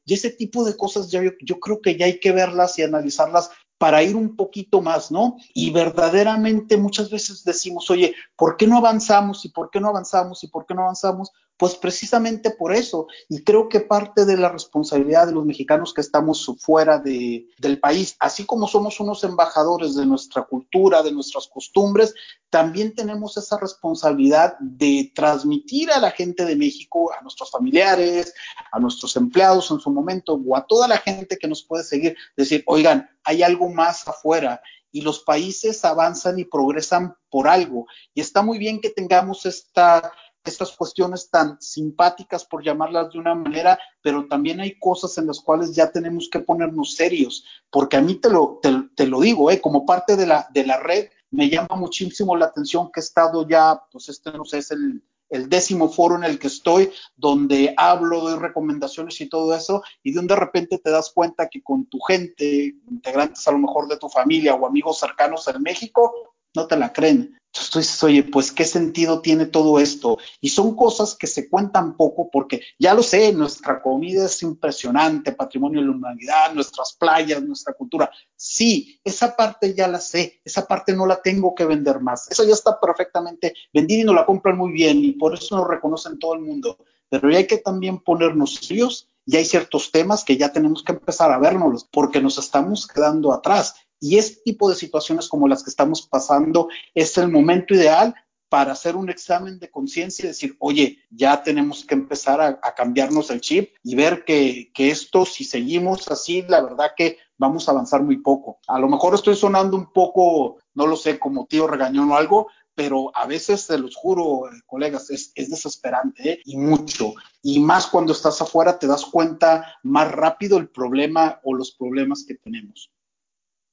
Y 0.07 0.15
ese 0.15 0.31
tipo 0.31 0.65
de 0.65 0.77
cosas 0.77 1.11
yo 1.11 1.61
creo 1.61 1.81
que 1.81 1.97
ya 1.97 2.07
hay 2.07 2.19
que 2.19 2.33
verlas 2.33 2.79
y 2.79 2.83
analizarlas 2.83 3.51
para 3.83 4.03
ir 4.03 4.15
un 4.15 4.37
poquito 4.37 4.81
más, 4.81 5.11
¿no? 5.11 5.37
Y 5.53 5.71
verdaderamente 5.71 6.77
muchas 6.77 7.11
veces 7.11 7.43
decimos, 7.43 7.91
oye, 7.91 8.15
¿por 8.37 8.57
qué 8.57 8.67
no 8.67 8.79
avanzamos? 8.79 9.45
¿Y 9.45 9.49
por 9.49 9.71
qué 9.71 9.81
no 9.81 9.89
avanzamos? 9.89 10.45
¿Y 10.45 10.47
por 10.47 10.65
qué 10.67 10.75
no 10.75 10.83
avanzamos? 10.83 11.33
Pues 11.57 11.77
precisamente 11.77 12.51
por 12.51 12.75
eso, 12.75 13.07
y 13.29 13.45
creo 13.45 13.69
que 13.69 13.81
parte 13.81 14.25
de 14.25 14.37
la 14.37 14.49
responsabilidad 14.49 15.27
de 15.27 15.33
los 15.33 15.45
mexicanos 15.45 15.95
que 15.95 16.01
estamos 16.01 16.51
fuera 16.59 16.99
de, 16.99 17.47
del 17.59 17.79
país, 17.79 18.17
así 18.19 18.45
como 18.45 18.67
somos 18.67 18.99
unos 18.99 19.23
embajadores 19.23 19.95
de 19.95 20.07
nuestra 20.07 20.43
cultura, 20.43 21.03
de 21.03 21.13
nuestras 21.13 21.47
costumbres, 21.47 22.15
también 22.51 22.95
tenemos 22.95 23.37
esa 23.37 23.59
responsabilidad 23.59 24.57
de 24.61 25.13
transmitir 25.15 25.91
a 25.93 26.01
la 26.01 26.11
gente 26.11 26.45
de 26.45 26.57
México, 26.57 27.13
a 27.13 27.23
nuestros 27.23 27.51
familiares, 27.51 28.35
a 28.73 28.81
nuestros 28.81 29.17
empleados 29.17 29.71
en 29.71 29.79
su 29.79 29.91
momento, 29.91 30.35
o 30.35 30.57
a 30.57 30.67
toda 30.67 30.89
la 30.89 30.99
gente 30.99 31.39
que 31.39 31.49
nos 31.49 31.63
puede 31.63 31.85
seguir, 31.85 32.17
decir, 32.37 32.63
oigan, 32.67 33.09
hay 33.25 33.43
algo 33.43 33.69
más 33.69 34.07
afuera 34.09 34.61
y 34.93 35.01
los 35.01 35.21
países 35.21 35.85
avanzan 35.85 36.39
y 36.39 36.45
progresan 36.45 37.17
por 37.31 37.49
algo. 37.49 37.87
Y 38.15 38.21
está 38.21 38.43
muy 38.43 38.59
bien 38.59 38.81
que 38.81 38.91
tengamos 38.91 39.47
esta 39.47 40.13
estas 40.45 40.73
cuestiones 40.73 41.31
tan 41.31 41.61
simpáticas, 41.61 42.45
por 42.45 42.65
llamarlas 42.65 43.13
de 43.13 43.19
una 43.19 43.35
manera, 43.35 43.79
pero 44.03 44.27
también 44.27 44.61
hay 44.61 44.79
cosas 44.79 45.17
en 45.19 45.27
las 45.27 45.41
cuales 45.41 45.75
ya 45.75 45.91
tenemos 45.91 46.29
que 46.31 46.41
ponernos 46.41 46.95
serios, 46.95 47.45
porque 47.71 47.97
a 47.97 48.01
mí 48.01 48.17
te 48.17 48.31
lo, 48.31 48.61
te, 48.61 49.07
lo 49.07 49.21
digo, 49.21 49.51
¿eh? 49.51 49.61
como 49.61 49.87
parte 49.87 50.17
de 50.17 50.27
la, 50.27 50.49
de 50.53 50.67
la 50.67 50.79
red, 50.79 51.09
me 51.31 51.49
llama 51.49 51.77
muchísimo 51.77 52.37
la 52.37 52.47
atención 52.47 52.91
que 52.93 53.01
he 53.01 53.03
estado 53.03 53.47
ya, 53.49 53.81
pues 53.91 54.09
este 54.09 54.33
no 54.33 54.45
sé, 54.45 54.59
es 54.59 54.71
el, 54.71 55.03
el 55.33 55.49
décimo 55.49 55.89
foro 55.89 56.17
en 56.17 56.25
el 56.25 56.39
que 56.39 56.49
estoy, 56.49 56.91
donde 57.17 57.73
hablo, 57.77 58.21
doy 58.21 58.39
recomendaciones 58.39 59.21
y 59.21 59.29
todo 59.29 59.55
eso, 59.57 59.83
y 60.03 60.13
de 60.13 60.21
un 60.21 60.27
de 60.27 60.37
repente 60.37 60.79
te 60.79 60.91
das 60.91 61.11
cuenta 61.11 61.49
que 61.49 61.63
con 61.63 61.87
tu 61.87 61.99
gente, 62.01 62.75
integrantes 62.91 63.49
a 63.49 63.53
lo 63.53 63.59
mejor 63.59 63.89
de 63.89 63.97
tu 63.97 64.11
familia 64.11 64.55
o 64.55 64.67
amigos 64.67 64.99
cercanos 64.99 65.49
en 65.49 65.63
México, 65.63 66.35
no 66.55 66.67
te 66.67 66.77
la 66.77 66.93
creen. 66.93 67.39
Entonces 67.55 68.03
oye, 68.03 68.23
pues 68.23 68.51
qué 68.51 68.65
sentido 68.65 69.21
tiene 69.21 69.47
todo 69.47 69.79
esto. 69.79 70.19
Y 70.41 70.49
son 70.49 70.75
cosas 70.75 71.15
que 71.15 71.27
se 71.27 71.51
cuentan 71.51 71.97
poco 71.97 72.31
porque 72.31 72.63
ya 72.79 72.95
lo 72.95 73.03
sé, 73.03 73.33
nuestra 73.33 73.83
comida 73.83 74.25
es 74.25 74.43
impresionante, 74.43 75.33
patrimonio 75.33 75.81
de 75.81 75.87
la 75.87 75.93
humanidad, 75.93 76.55
nuestras 76.55 76.95
playas, 76.99 77.43
nuestra 77.43 77.75
cultura. 77.75 78.11
Sí, 78.35 78.99
esa 79.05 79.37
parte 79.37 79.75
ya 79.75 79.87
la 79.87 80.01
sé, 80.01 80.41
esa 80.45 80.67
parte 80.67 80.95
no 80.95 81.05
la 81.05 81.21
tengo 81.21 81.55
que 81.55 81.67
vender 81.67 82.01
más. 82.01 82.31
Esa 82.31 82.45
ya 82.45 82.55
está 82.55 82.81
perfectamente 82.81 83.53
vendida 83.73 84.01
y 84.01 84.05
nos 84.05 84.15
la 84.15 84.25
compran 84.25 84.57
muy 84.57 84.73
bien 84.73 85.05
y 85.05 85.13
por 85.13 85.35
eso 85.35 85.57
nos 85.57 85.69
reconocen 85.69 86.19
todo 86.19 86.35
el 86.35 86.41
mundo. 86.41 86.79
Pero 87.11 87.29
hay 87.29 87.47
que 87.47 87.59
también 87.59 87.99
ponernos 87.99 88.55
serios 88.55 89.09
y 89.27 89.37
hay 89.37 89.45
ciertos 89.45 89.93
temas 89.93 90.25
que 90.25 90.39
ya 90.39 90.53
tenemos 90.53 90.83
que 90.83 90.93
empezar 90.93 91.31
a 91.31 91.39
vernos 91.39 91.87
porque 91.93 92.21
nos 92.23 92.39
estamos 92.39 92.87
quedando 92.87 93.33
atrás 93.33 93.75
y 94.03 94.19
este 94.19 94.43
tipo 94.45 94.69
de 94.69 94.75
situaciones 94.75 95.29
como 95.29 95.47
las 95.47 95.63
que 95.63 95.71
estamos 95.71 96.03
pasando 96.03 96.69
es 96.93 97.17
el 97.19 97.29
momento 97.29 97.73
ideal 97.73 98.17
para 98.49 98.73
hacer 98.73 98.97
un 98.97 99.09
examen 99.09 99.61
de 99.61 99.71
conciencia 99.71 100.25
y 100.25 100.29
decir, 100.29 100.57
oye, 100.59 100.99
ya 101.09 101.43
tenemos 101.43 101.87
que 101.87 101.95
empezar 101.95 102.41
a, 102.41 102.75
cambiarnos 102.75 103.31
el 103.31 103.41
chip 103.41 103.71
y 103.83 103.95
ver 103.95 104.25
que, 104.25 104.73
que, 104.75 104.91
esto, 104.91 105.25
si 105.25 105.45
seguimos 105.45 106.09
así, 106.09 106.43
la 106.43 106.61
verdad 106.61 106.91
que 106.97 107.19
vamos 107.39 107.69
a 107.69 107.71
avanzar 107.71 108.03
muy 108.03 108.19
poco. 108.19 108.59
A 108.67 108.81
lo 108.81 108.89
mejor 108.89 109.15
estoy 109.15 109.37
sonando 109.37 109.77
un 109.77 109.93
poco, 109.93 110.59
no 110.75 110.89
lo 110.89 110.97
sé, 110.97 111.21
como 111.21 111.47
tío 111.47 111.69
regañón 111.69 112.11
o 112.11 112.17
algo, 112.17 112.49
pero 112.75 113.13
a 113.15 113.27
veces, 113.27 113.63
se 113.63 113.79
los 113.79 113.95
juro, 113.95 114.49
eh, 114.49 114.61
colegas, 114.67 115.11
es, 115.11 115.31
es 115.37 115.49
desesperante 115.49 116.33
¿eh? 116.33 116.41
y 116.45 116.57
mucho. 116.57 117.15
Y 117.41 117.61
más 117.61 117.87
cuando 117.87 118.13
estás 118.13 118.43
afuera, 118.43 118.81
te 118.81 118.89
das 118.89 119.05
cuenta 119.05 119.77
más 119.85 120.11
rápido 120.11 120.59
el 120.59 120.69
problema 120.69 121.41
o 121.45 121.55
los 121.55 121.71
problemas 121.71 122.25
que 122.27 122.35
tenemos. 122.35 122.91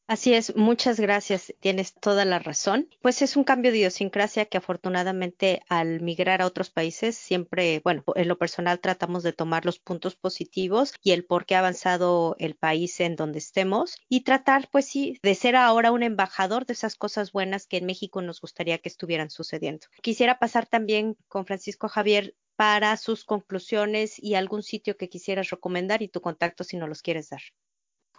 Así 0.09 0.33
es, 0.33 0.55
muchas 0.55 0.99
gracias, 0.99 1.53
tienes 1.59 1.93
toda 1.93 2.25
la 2.25 2.39
razón. 2.39 2.89
Pues 2.99 3.21
es 3.21 3.37
un 3.37 3.43
cambio 3.43 3.71
de 3.71 3.77
idiosincrasia 3.77 4.45
que 4.45 4.57
afortunadamente 4.57 5.61
al 5.69 6.01
migrar 6.01 6.41
a 6.41 6.47
otros 6.47 6.71
países 6.71 7.15
siempre, 7.15 7.79
bueno, 7.83 8.03
en 8.15 8.27
lo 8.27 8.39
personal 8.39 8.79
tratamos 8.79 9.21
de 9.21 9.33
tomar 9.33 9.65
los 9.67 9.77
puntos 9.77 10.15
positivos 10.15 10.95
y 11.03 11.11
el 11.11 11.25
por 11.25 11.45
qué 11.45 11.53
ha 11.53 11.59
avanzado 11.59 12.35
el 12.39 12.55
país 12.55 12.99
en 13.01 13.15
donde 13.15 13.37
estemos 13.37 13.97
y 14.09 14.21
tratar, 14.23 14.67
pues 14.71 14.87
sí, 14.87 15.19
de 15.21 15.35
ser 15.35 15.55
ahora 15.55 15.91
un 15.91 16.01
embajador 16.01 16.65
de 16.65 16.73
esas 16.73 16.95
cosas 16.95 17.31
buenas 17.31 17.67
que 17.67 17.77
en 17.77 17.85
México 17.85 18.23
nos 18.23 18.41
gustaría 18.41 18.79
que 18.79 18.89
estuvieran 18.89 19.29
sucediendo. 19.29 19.85
Quisiera 20.01 20.39
pasar 20.39 20.65
también 20.65 21.17
con 21.27 21.45
Francisco 21.45 21.87
Javier 21.87 22.35
para 22.55 22.97
sus 22.97 23.25
conclusiones 23.25 24.17
y 24.17 24.33
algún 24.33 24.63
sitio 24.63 24.97
que 24.97 25.07
quisieras 25.07 25.51
recomendar 25.51 26.01
y 26.01 26.07
tu 26.07 26.19
contacto 26.19 26.63
si 26.63 26.77
no 26.77 26.87
los 26.87 27.03
quieres 27.03 27.29
dar. 27.29 27.41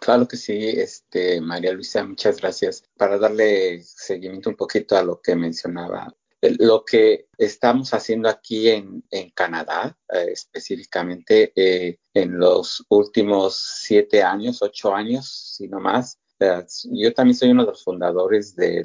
Claro 0.01 0.27
que 0.27 0.35
sí, 0.35 0.67
este, 0.67 1.39
María 1.41 1.73
Luisa, 1.73 2.03
muchas 2.03 2.37
gracias. 2.37 2.83
Para 2.97 3.19
darle 3.19 3.83
seguimiento 3.83 4.49
un 4.49 4.55
poquito 4.55 4.97
a 4.97 5.03
lo 5.03 5.21
que 5.21 5.35
mencionaba, 5.35 6.11
lo 6.41 6.83
que 6.83 7.27
estamos 7.37 7.93
haciendo 7.93 8.27
aquí 8.27 8.67
en, 8.69 9.03
Canadá, 9.35 9.95
eh, 10.11 10.29
específicamente 10.31 11.53
eh, 11.55 11.99
en 12.15 12.39
los 12.39 12.83
últimos 12.89 13.57
siete 13.83 14.23
años, 14.23 14.63
ocho 14.63 14.95
años, 14.95 15.53
si 15.55 15.67
no 15.67 15.79
más, 15.79 16.19
eh, 16.39 16.65
yo 16.85 17.13
también 17.13 17.35
soy 17.35 17.51
uno 17.51 17.63
de 17.63 17.71
los 17.71 17.83
fundadores 17.83 18.55
de 18.55 18.83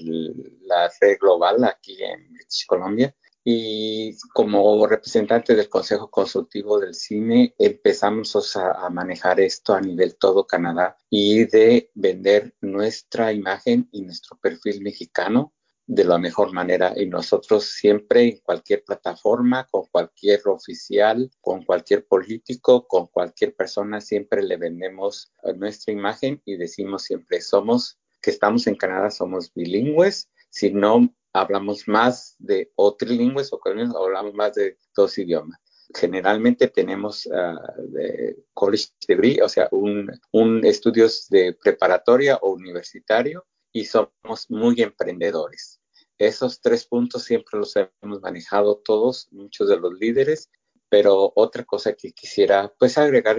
la 0.67 0.91
red 1.01 1.17
global 1.19 1.65
aquí 1.65 1.97
en 2.03 2.31
British 2.31 2.67
Columbia 2.67 3.17
y 3.49 4.19
como 4.35 4.89
representante 4.89 5.55
del 5.55 5.69
Consejo 5.69 6.11
Consultivo 6.11 6.81
del 6.81 6.97
Cine 6.97 7.55
empezamos 7.57 8.57
a, 8.57 8.91
manejar 8.91 9.39
esto 9.39 9.73
a 9.73 9.81
nivel 9.81 10.17
todo 10.17 10.49
Canadá 10.49 10.97
y 11.09 11.45
de 11.45 11.93
vender 11.95 12.57
nuestra 12.61 13.33
imagen 13.33 13.89
y 13.93 14.03
nuestro 14.03 14.37
perfil 14.37 14.83
mexicano 14.83 15.55
de 15.87 16.03
la 16.03 16.19
mejor 16.19 16.53
manera. 16.53 16.93
Y 16.97 17.07
nosotros 17.07 17.67
siempre 17.67 18.25
en 18.25 18.39
cualquier 18.39 18.83
plataforma, 18.83 19.69
con 19.71 19.85
cualquier 19.93 20.41
oficial, 20.49 21.31
con 21.41 21.65
cualquier 21.65 22.05
político, 22.05 22.89
con 22.89 23.07
cualquier 23.07 23.55
persona, 23.55 24.01
siempre 24.01 24.43
le 24.43 24.57
vendemos 24.57 25.33
nuestra 25.55 25.93
imagen 25.93 26.43
y 26.45 26.57
decimos 26.57 27.05
siempre 27.05 27.41
somos 27.41 28.01
que 28.21 28.33
estamos 28.33 28.67
en 28.67 28.75
Canadá, 28.75 29.13
somos 29.13 29.55
bilingües, 29.55 30.29
si 30.51 30.73
no 30.73 31.15
hablamos 31.41 31.87
más 31.87 32.37
de 32.39 32.73
o 32.77 32.95
trilingües 32.95 33.53
o 33.53 33.61
hablamos 33.65 34.35
más 34.35 34.55
de 34.55 34.79
dos 34.95 35.19
idiomas. 35.19 35.61
Generalmente 35.95 36.69
tenemos 36.69 37.27
uh, 37.27 38.43
college 38.55 38.89
degree, 39.07 39.41
o 39.41 39.49
sea, 39.49 39.69
un, 39.71 40.11
un 40.33 40.65
estudios 40.65 41.29
de 41.29 41.57
preparatoria 41.63 42.37
o 42.37 42.51
universitario 42.51 43.47
y 43.73 43.85
somos 43.85 44.49
muy 44.49 44.81
emprendedores. 44.83 45.81
Esos 46.19 46.61
tres 46.61 46.87
puntos 46.87 47.25
siempre 47.25 47.59
los 47.59 47.77
hemos 47.77 48.21
manejado 48.21 48.79
todos, 48.79 49.29
muchos 49.31 49.69
de 49.69 49.77
los 49.77 49.93
líderes, 49.95 50.51
pero 50.89 51.33
otra 51.37 51.65
cosa 51.65 51.93
que 51.93 52.13
quisiera 52.13 52.73
pues 52.79 52.97
agregar 52.97 53.37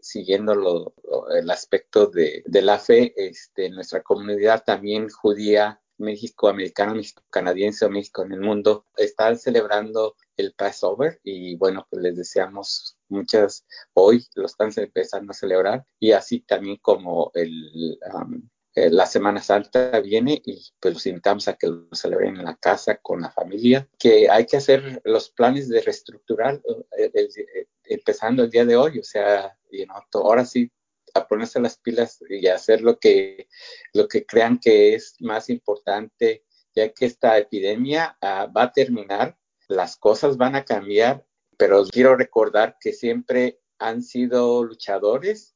siguiendo 0.00 0.54
lo, 0.54 0.94
el 1.34 1.50
aspecto 1.50 2.06
de, 2.06 2.42
de, 2.46 2.62
la 2.62 2.78
fe, 2.78 3.12
este, 3.16 3.68
nuestra 3.70 4.02
comunidad 4.02 4.62
también 4.64 5.08
judía 5.08 5.80
México 6.00 6.48
americano, 6.48 6.94
México 6.94 7.22
canadiense 7.30 7.84
o 7.84 7.90
México 7.90 8.24
en 8.24 8.32
el 8.32 8.40
mundo, 8.40 8.86
están 8.96 9.38
celebrando 9.38 10.16
el 10.36 10.54
Passover 10.54 11.20
y 11.22 11.56
bueno, 11.56 11.86
pues 11.90 12.02
les 12.02 12.16
deseamos 12.16 12.96
muchas, 13.08 13.66
hoy 13.94 14.24
lo 14.34 14.46
están 14.46 14.70
empezando 14.76 15.30
a 15.30 15.34
celebrar 15.34 15.84
y 15.98 16.12
así 16.12 16.40
también 16.40 16.78
como 16.78 17.30
el, 17.34 17.98
um, 18.14 18.48
eh, 18.74 18.90
la 18.90 19.06
Semana 19.06 19.42
Santa 19.42 20.00
viene 20.00 20.40
y 20.44 20.64
pues 20.80 20.94
los 20.94 21.06
invitamos 21.06 21.48
a 21.48 21.54
que 21.54 21.66
lo 21.66 21.88
celebren 21.92 22.36
en 22.36 22.44
la 22.44 22.56
casa 22.56 22.96
con 22.96 23.20
la 23.20 23.30
familia, 23.30 23.88
que 23.98 24.30
hay 24.30 24.46
que 24.46 24.56
hacer 24.56 25.02
los 25.04 25.30
planes 25.30 25.68
de 25.68 25.80
reestructurar 25.82 26.60
eh, 26.96 27.66
empezando 27.84 28.44
el 28.44 28.50
día 28.50 28.64
de 28.64 28.76
hoy, 28.76 28.98
o 28.98 29.04
sea, 29.04 29.56
you 29.70 29.84
ahora 30.14 30.44
sí 30.44 30.70
a 31.14 31.26
ponerse 31.26 31.60
las 31.60 31.78
pilas 31.78 32.18
y 32.28 32.46
hacer 32.46 32.80
lo 32.82 32.98
que, 32.98 33.48
lo 33.92 34.08
que 34.08 34.26
crean 34.26 34.58
que 34.58 34.94
es 34.94 35.16
más 35.20 35.48
importante, 35.50 36.44
ya 36.74 36.92
que 36.92 37.06
esta 37.06 37.38
epidemia 37.38 38.16
ah, 38.20 38.46
va 38.54 38.64
a 38.64 38.72
terminar, 38.72 39.36
las 39.68 39.96
cosas 39.96 40.36
van 40.36 40.56
a 40.56 40.64
cambiar, 40.64 41.24
pero 41.56 41.84
quiero 41.84 42.16
recordar 42.16 42.76
que 42.80 42.92
siempre 42.92 43.60
han 43.78 44.02
sido 44.02 44.64
luchadores 44.64 45.54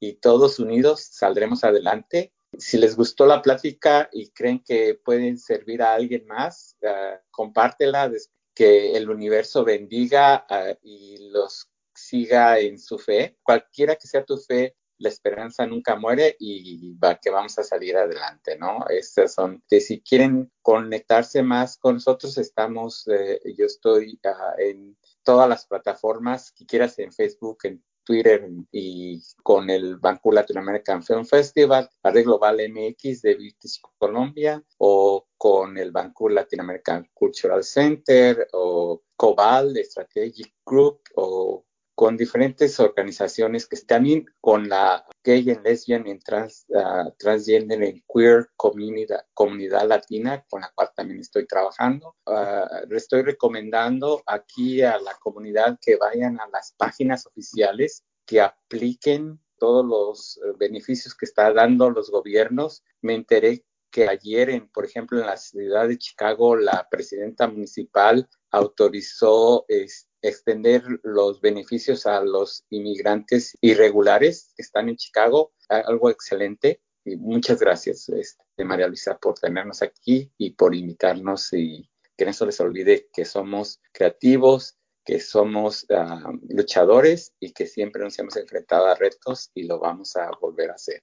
y 0.00 0.14
todos 0.14 0.58
unidos 0.58 1.08
saldremos 1.10 1.64
adelante. 1.64 2.32
Si 2.58 2.78
les 2.78 2.96
gustó 2.96 3.26
la 3.26 3.42
plática 3.42 4.08
y 4.12 4.30
creen 4.30 4.62
que 4.64 4.94
pueden 4.94 5.38
servir 5.38 5.82
a 5.82 5.94
alguien 5.94 6.26
más, 6.26 6.76
uh, 6.82 7.18
compártela, 7.30 8.10
que 8.54 8.96
el 8.96 9.10
universo 9.10 9.64
bendiga 9.64 10.46
ah, 10.48 10.74
y 10.82 11.28
los 11.30 11.68
siga 11.94 12.58
en 12.58 12.78
su 12.78 12.98
fe. 12.98 13.36
Cualquiera 13.42 13.96
que 13.96 14.06
sea 14.06 14.24
tu 14.24 14.38
fe, 14.38 14.76
la 14.98 15.08
esperanza 15.08 15.66
nunca 15.66 15.96
muere 15.96 16.36
y 16.38 16.94
va 16.94 17.18
que 17.18 17.30
vamos 17.30 17.58
a 17.58 17.62
salir 17.62 17.96
adelante, 17.96 18.56
¿no? 18.58 18.84
Estas 18.88 19.34
son, 19.34 19.62
que 19.68 19.80
si 19.80 20.00
quieren 20.00 20.50
conectarse 20.62 21.42
más 21.42 21.76
con 21.78 21.94
nosotros, 21.94 22.38
estamos, 22.38 23.06
eh, 23.08 23.40
yo 23.56 23.66
estoy 23.66 24.18
ah, 24.24 24.54
en 24.58 24.96
todas 25.22 25.48
las 25.48 25.66
plataformas 25.66 26.52
que 26.52 26.66
quieras, 26.66 26.98
en 26.98 27.12
Facebook, 27.12 27.58
en 27.64 27.82
Twitter 28.06 28.48
y 28.70 29.20
con 29.42 29.68
el 29.68 29.96
Banco 29.96 30.30
Latin 30.32 30.58
American 30.58 31.02
Film 31.02 31.26
Festival, 31.26 31.90
Red 32.04 32.24
Global 32.24 32.56
MX 32.56 33.22
de 33.22 33.34
British 33.34 33.80
Colombia 33.98 34.62
o 34.78 35.26
con 35.36 35.76
el 35.76 35.90
Banco 35.90 36.28
Latin 36.28 36.60
American 36.60 37.10
Cultural 37.12 37.64
Center 37.64 38.46
o 38.52 39.02
Cobal 39.16 39.76
Strategic 39.82 40.54
Group 40.64 41.00
o 41.16 41.65
con 41.96 42.18
diferentes 42.18 42.78
organizaciones 42.78 43.66
que 43.66 43.76
también 43.78 44.26
con 44.42 44.68
la 44.68 45.04
gay 45.24 45.50
and 45.50 45.64
lesbian 45.64 46.06
en 46.06 46.20
trans, 46.20 46.66
uh, 46.68 47.10
transgender 47.18 47.82
en 47.82 48.04
queer 48.06 48.50
comunidad, 48.54 49.24
comunidad 49.32 49.88
latina 49.88 50.44
con 50.50 50.60
la 50.60 50.70
cual 50.74 50.90
también 50.94 51.20
estoy 51.20 51.46
trabajando. 51.46 52.14
Uh, 52.26 52.94
estoy 52.94 53.22
recomendando 53.22 54.22
aquí 54.26 54.82
a 54.82 54.98
la 54.98 55.14
comunidad 55.14 55.78
que 55.80 55.96
vayan 55.96 56.38
a 56.38 56.46
las 56.52 56.74
páginas 56.76 57.26
oficiales, 57.26 58.04
que 58.26 58.42
apliquen 58.42 59.40
todos 59.58 59.86
los 59.86 60.36
eh, 60.36 60.52
beneficios 60.58 61.14
que 61.14 61.24
está 61.24 61.50
dando 61.50 61.88
los 61.88 62.10
gobiernos. 62.10 62.84
Me 63.00 63.14
enteré 63.14 63.64
que 63.90 64.06
ayer, 64.06 64.50
en, 64.50 64.68
por 64.68 64.84
ejemplo, 64.84 65.18
en 65.18 65.26
la 65.26 65.38
ciudad 65.38 65.88
de 65.88 65.96
Chicago, 65.96 66.56
la 66.56 66.86
presidenta 66.90 67.48
municipal 67.48 68.28
autorizó 68.50 69.64
este, 69.68 70.15
extender 70.28 70.82
los 71.02 71.40
beneficios 71.40 72.06
a 72.06 72.22
los 72.22 72.64
inmigrantes 72.70 73.56
irregulares 73.60 74.52
que 74.56 74.62
están 74.62 74.88
en 74.88 74.96
Chicago, 74.96 75.52
algo 75.68 76.10
excelente. 76.10 76.80
Y 77.04 77.16
muchas 77.16 77.60
gracias, 77.60 78.08
este, 78.08 78.64
María 78.64 78.88
Luisa, 78.88 79.16
por 79.16 79.38
tenernos 79.38 79.82
aquí 79.82 80.32
y 80.36 80.50
por 80.50 80.74
invitarnos 80.74 81.52
y 81.52 81.88
que 82.16 82.24
no 82.24 82.32
se 82.32 82.46
les 82.46 82.60
olvide 82.60 83.08
que 83.12 83.24
somos 83.24 83.80
creativos, 83.92 84.76
que 85.04 85.20
somos 85.20 85.86
ah, 85.90 86.32
luchadores 86.48 87.32
y 87.38 87.52
que 87.52 87.66
siempre 87.66 88.02
nos 88.02 88.18
hemos 88.18 88.36
enfrentado 88.36 88.86
a 88.86 88.94
retos 88.96 89.50
y 89.54 89.64
lo 89.64 89.78
vamos 89.78 90.16
a 90.16 90.30
volver 90.40 90.70
a 90.70 90.74
hacer. 90.74 91.02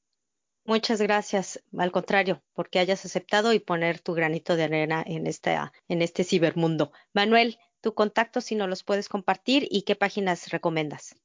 Muchas 0.65 1.01
gracias, 1.01 1.61
al 1.77 1.91
contrario, 1.91 2.41
porque 2.53 2.79
hayas 2.79 3.03
aceptado 3.03 3.51
y 3.51 3.59
poner 3.59 3.99
tu 3.99 4.13
granito 4.13 4.55
de 4.55 4.63
arena 4.63 5.03
en, 5.05 5.27
esta, 5.27 5.73
en 5.89 6.01
este 6.01 6.23
cibermundo. 6.23 6.93
Manuel, 7.13 7.59
tu 7.83 7.93
contacto 7.93 8.39
si 8.39 8.55
no 8.55 8.65
los 8.65 8.83
puedes 8.83 9.09
compartir 9.09 9.67
y 9.69 9.81
qué 9.81 9.95
páginas 9.95 10.49
recomiendas. 10.49 11.15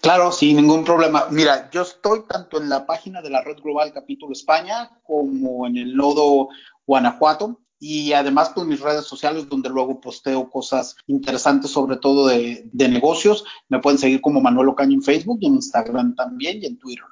Claro, 0.00 0.32
sin 0.32 0.56
ningún 0.56 0.84
problema. 0.84 1.26
Mira, 1.30 1.70
yo 1.70 1.82
estoy 1.82 2.22
tanto 2.26 2.60
en 2.60 2.68
la 2.70 2.86
página 2.86 3.20
de 3.20 3.28
la 3.30 3.42
Red 3.42 3.58
Global 3.62 3.92
Capítulo 3.92 4.32
España 4.32 4.90
como 5.04 5.66
en 5.66 5.76
el 5.76 5.94
nodo 5.94 6.48
Guanajuato 6.86 7.60
y 7.78 8.12
además 8.14 8.52
pues, 8.54 8.66
mis 8.66 8.80
redes 8.80 9.04
sociales 9.04 9.48
donde 9.48 9.68
luego 9.68 10.00
posteo 10.00 10.48
cosas 10.48 10.96
interesantes 11.06 11.70
sobre 11.70 11.98
todo 11.98 12.28
de, 12.28 12.68
de 12.72 12.88
negocios. 12.88 13.44
Me 13.68 13.80
pueden 13.80 13.98
seguir 13.98 14.22
como 14.22 14.40
Manuel 14.40 14.70
Ocaño 14.70 14.94
en 14.94 15.02
Facebook 15.02 15.38
y 15.42 15.46
en 15.46 15.56
Instagram 15.56 16.14
también 16.14 16.62
y 16.62 16.66
en 16.66 16.78
Twitter. 16.78 17.04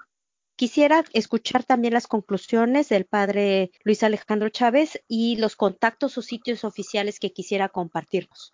Quisiera 0.61 1.05
escuchar 1.14 1.64
también 1.64 1.94
las 1.94 2.07
conclusiones 2.07 2.90
del 2.90 3.07
padre 3.07 3.70
Luis 3.83 4.03
Alejandro 4.03 4.51
Chávez 4.51 5.03
y 5.09 5.38
los 5.38 5.57
contactos 5.57 6.18
o 6.18 6.20
sitios 6.20 6.64
oficiales 6.64 7.18
que 7.18 7.33
quisiera 7.33 7.70
compartirnos. 7.70 8.53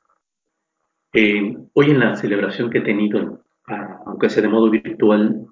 Eh, 1.15 1.57
hoy 1.73 1.91
en 1.91 1.99
la 1.99 2.15
celebración 2.15 2.71
que 2.71 2.79
he 2.79 2.83
tenido, 2.83 3.43
ah, 3.67 3.99
aunque 4.07 4.31
sea 4.31 4.41
de 4.41 4.49
modo 4.49 4.71
virtual, 4.71 5.49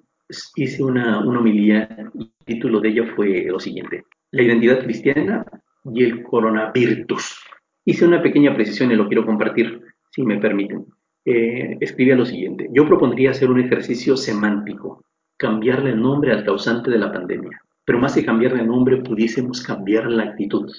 hice 0.55 0.81
una, 0.81 1.19
una 1.27 1.39
homilía 1.41 1.89
y 2.13 2.23
el 2.23 2.45
título 2.45 2.79
de 2.79 2.87
ella 2.87 3.13
fue 3.17 3.47
lo 3.49 3.59
siguiente, 3.59 4.05
la 4.31 4.43
identidad 4.43 4.79
cristiana 4.79 5.45
y 5.83 6.05
el 6.05 6.23
coronavirus. 6.23 7.37
Hice 7.83 8.05
una 8.05 8.21
pequeña 8.21 8.55
precisión 8.55 8.93
y 8.93 8.95
lo 8.95 9.09
quiero 9.09 9.25
compartir, 9.25 9.81
si 10.09 10.23
me 10.23 10.37
permiten. 10.37 10.85
Eh, 11.25 11.77
escribía 11.81 12.15
lo 12.15 12.25
siguiente, 12.25 12.69
yo 12.71 12.87
propondría 12.87 13.31
hacer 13.31 13.51
un 13.51 13.59
ejercicio 13.59 14.15
semántico 14.15 15.03
cambiarle 15.37 15.91
el 15.91 16.01
nombre 16.01 16.31
al 16.31 16.45
causante 16.45 16.89
de 16.91 16.97
la 16.97 17.11
pandemia. 17.11 17.61
Pero 17.83 17.99
más 17.99 18.15
que 18.15 18.25
cambiarle 18.25 18.61
el 18.61 18.67
nombre, 18.67 18.97
pudiésemos 18.97 19.61
cambiar 19.61 20.09
la 20.09 20.23
actitud. 20.23 20.71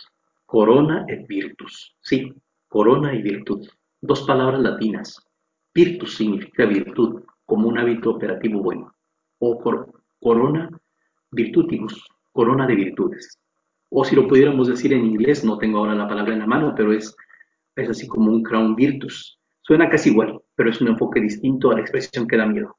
Corona 0.44 1.04
et 1.08 1.26
virtus. 1.26 1.96
Sí, 2.00 2.32
corona 2.68 3.14
y 3.14 3.22
virtud. 3.22 3.66
Dos 4.00 4.22
palabras 4.22 4.60
latinas. 4.60 5.20
Virtus 5.74 6.16
significa 6.16 6.66
virtud, 6.66 7.22
como 7.44 7.68
un 7.68 7.78
hábito 7.78 8.10
operativo 8.10 8.62
bueno. 8.62 8.92
O 9.38 9.58
corona 10.20 10.70
virtutibus, 11.30 12.04
corona 12.32 12.66
de 12.66 12.74
virtudes. 12.74 13.38
O 13.90 14.04
si 14.04 14.16
lo 14.16 14.26
pudiéramos 14.26 14.68
decir 14.68 14.92
en 14.92 15.04
inglés, 15.04 15.44
no 15.44 15.58
tengo 15.58 15.78
ahora 15.78 15.94
la 15.94 16.08
palabra 16.08 16.32
en 16.32 16.40
la 16.40 16.46
mano, 16.46 16.74
pero 16.76 16.92
es, 16.92 17.14
es 17.76 17.88
así 17.88 18.08
como 18.08 18.32
un 18.32 18.42
crown 18.42 18.74
virtus. 18.74 19.38
Suena 19.62 19.88
casi 19.88 20.10
igual, 20.10 20.40
pero 20.54 20.70
es 20.70 20.80
un 20.80 20.88
enfoque 20.88 21.20
distinto 21.20 21.70
a 21.70 21.74
la 21.74 21.80
expresión 21.80 22.26
que 22.26 22.36
da 22.36 22.46
miedo. 22.46 22.76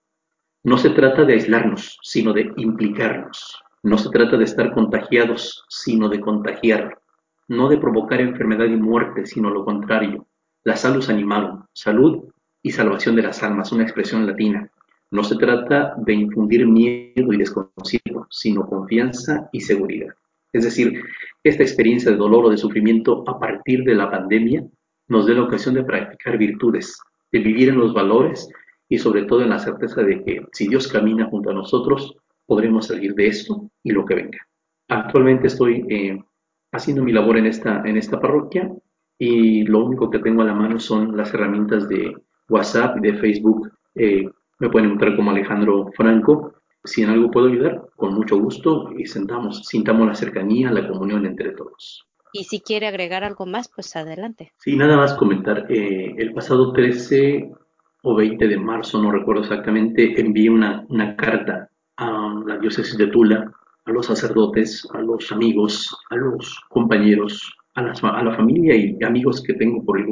No 0.67 0.77
se 0.77 0.89
trata 0.89 1.23
de 1.23 1.31
aislarnos, 1.31 1.97
sino 2.01 2.33
de 2.33 2.51
implicarnos. 2.57 3.57
No 3.83 3.97
se 3.97 4.09
trata 4.09 4.35
de 4.35 4.43
estar 4.43 4.73
contagiados, 4.73 5.63
sino 5.69 6.09
de 6.09 6.19
contagiar. 6.19 6.99
No 7.47 7.69
de 7.69 7.77
provocar 7.77 8.19
enfermedad 8.19 8.65
y 8.65 8.75
muerte, 8.75 9.25
sino 9.25 9.49
lo 9.49 9.63
contrario. 9.63 10.27
La 10.65 10.75
salus 10.75 11.07
animarum, 11.07 11.63
salud 11.71 12.25
y 12.61 12.71
salvación 12.71 13.15
de 13.15 13.21
las 13.21 13.41
almas, 13.43 13.71
una 13.71 13.83
expresión 13.83 14.27
latina. 14.27 14.69
No 15.09 15.23
se 15.23 15.37
trata 15.37 15.93
de 15.99 16.13
infundir 16.15 16.67
miedo 16.67 17.31
y 17.31 17.37
desconocido, 17.37 18.27
sino 18.29 18.67
confianza 18.67 19.47
y 19.53 19.61
seguridad. 19.61 20.15
Es 20.51 20.65
decir, 20.65 21.01
esta 21.45 21.63
experiencia 21.63 22.11
de 22.11 22.17
dolor 22.17 22.47
o 22.47 22.49
de 22.49 22.57
sufrimiento 22.57 23.23
a 23.25 23.39
partir 23.39 23.85
de 23.85 23.95
la 23.95 24.11
pandemia 24.11 24.65
nos 25.07 25.27
da 25.27 25.33
la 25.33 25.43
ocasión 25.43 25.75
de 25.75 25.85
practicar 25.85 26.37
virtudes, 26.37 26.99
de 27.31 27.39
vivir 27.39 27.69
en 27.69 27.77
los 27.77 27.93
valores 27.93 28.49
y 28.89 28.97
sobre 28.97 29.23
todo 29.23 29.41
en 29.41 29.49
la 29.49 29.59
certeza 29.59 30.01
de 30.01 30.23
que 30.23 30.45
si 30.51 30.67
Dios 30.67 30.87
camina 30.87 31.25
junto 31.25 31.49
a 31.49 31.53
nosotros, 31.53 32.15
podremos 32.45 32.87
salir 32.87 33.13
de 33.13 33.27
esto 33.27 33.69
y 33.83 33.91
lo 33.91 34.05
que 34.05 34.15
venga. 34.15 34.39
Actualmente 34.87 35.47
estoy 35.47 35.85
eh, 35.89 36.19
haciendo 36.71 37.03
mi 37.03 37.11
labor 37.11 37.37
en 37.37 37.45
esta, 37.45 37.81
en 37.85 37.97
esta 37.97 38.19
parroquia 38.19 38.71
y 39.17 39.63
lo 39.63 39.85
único 39.85 40.09
que 40.09 40.19
tengo 40.19 40.41
a 40.41 40.45
la 40.45 40.53
mano 40.53 40.79
son 40.79 41.17
las 41.17 41.33
herramientas 41.33 41.89
de 41.89 42.15
WhatsApp 42.49 42.97
y 42.97 43.01
de 43.01 43.17
Facebook. 43.17 43.71
Eh, 43.95 44.29
me 44.59 44.69
pueden 44.69 44.87
encontrar 44.87 45.15
como 45.15 45.31
Alejandro 45.31 45.91
Franco. 45.95 46.53
Si 46.83 47.03
en 47.03 47.09
algo 47.09 47.29
puedo 47.29 47.47
ayudar, 47.47 47.85
con 47.97 48.13
mucho 48.13 48.37
gusto 48.39 48.91
y 48.97 49.05
sentamos, 49.05 49.65
sintamos 49.65 50.07
la 50.07 50.15
cercanía, 50.15 50.71
la 50.71 50.87
comunión 50.87 51.25
entre 51.25 51.51
todos. 51.51 52.07
Y 52.31 52.43
si 52.45 52.61
quiere 52.61 52.87
agregar 52.87 53.23
algo 53.23 53.45
más, 53.45 53.69
pues 53.73 53.95
adelante. 53.95 54.53
Sí, 54.57 54.75
nada 54.75 54.95
más 54.95 55.13
comentar. 55.15 55.65
Eh, 55.69 56.13
el 56.17 56.33
pasado 56.33 56.71
13 56.71 57.51
o 58.07 58.15
20 58.15 58.47
de 58.47 58.57
marzo, 58.57 59.01
no 59.01 59.11
recuerdo 59.11 59.41
exactamente, 59.41 60.19
envié 60.19 60.49
una, 60.49 60.85
una 60.87 61.15
carta 61.17 61.69
a 61.97 62.41
la 62.45 62.57
diócesis 62.57 62.97
de 62.97 63.07
Tula, 63.07 63.51
a 63.85 63.91
los 63.91 64.05
sacerdotes, 64.05 64.87
a 64.93 65.01
los 65.01 65.31
amigos, 65.31 65.93
a 66.09 66.15
los 66.15 66.61
compañeros, 66.69 67.53
a, 67.75 67.81
a 67.81 68.23
la 68.23 68.35
familia 68.35 68.75
y 68.75 68.97
amigos 69.03 69.43
que 69.43 69.53
tengo 69.53 69.83
por 69.83 69.99
el, 69.99 70.05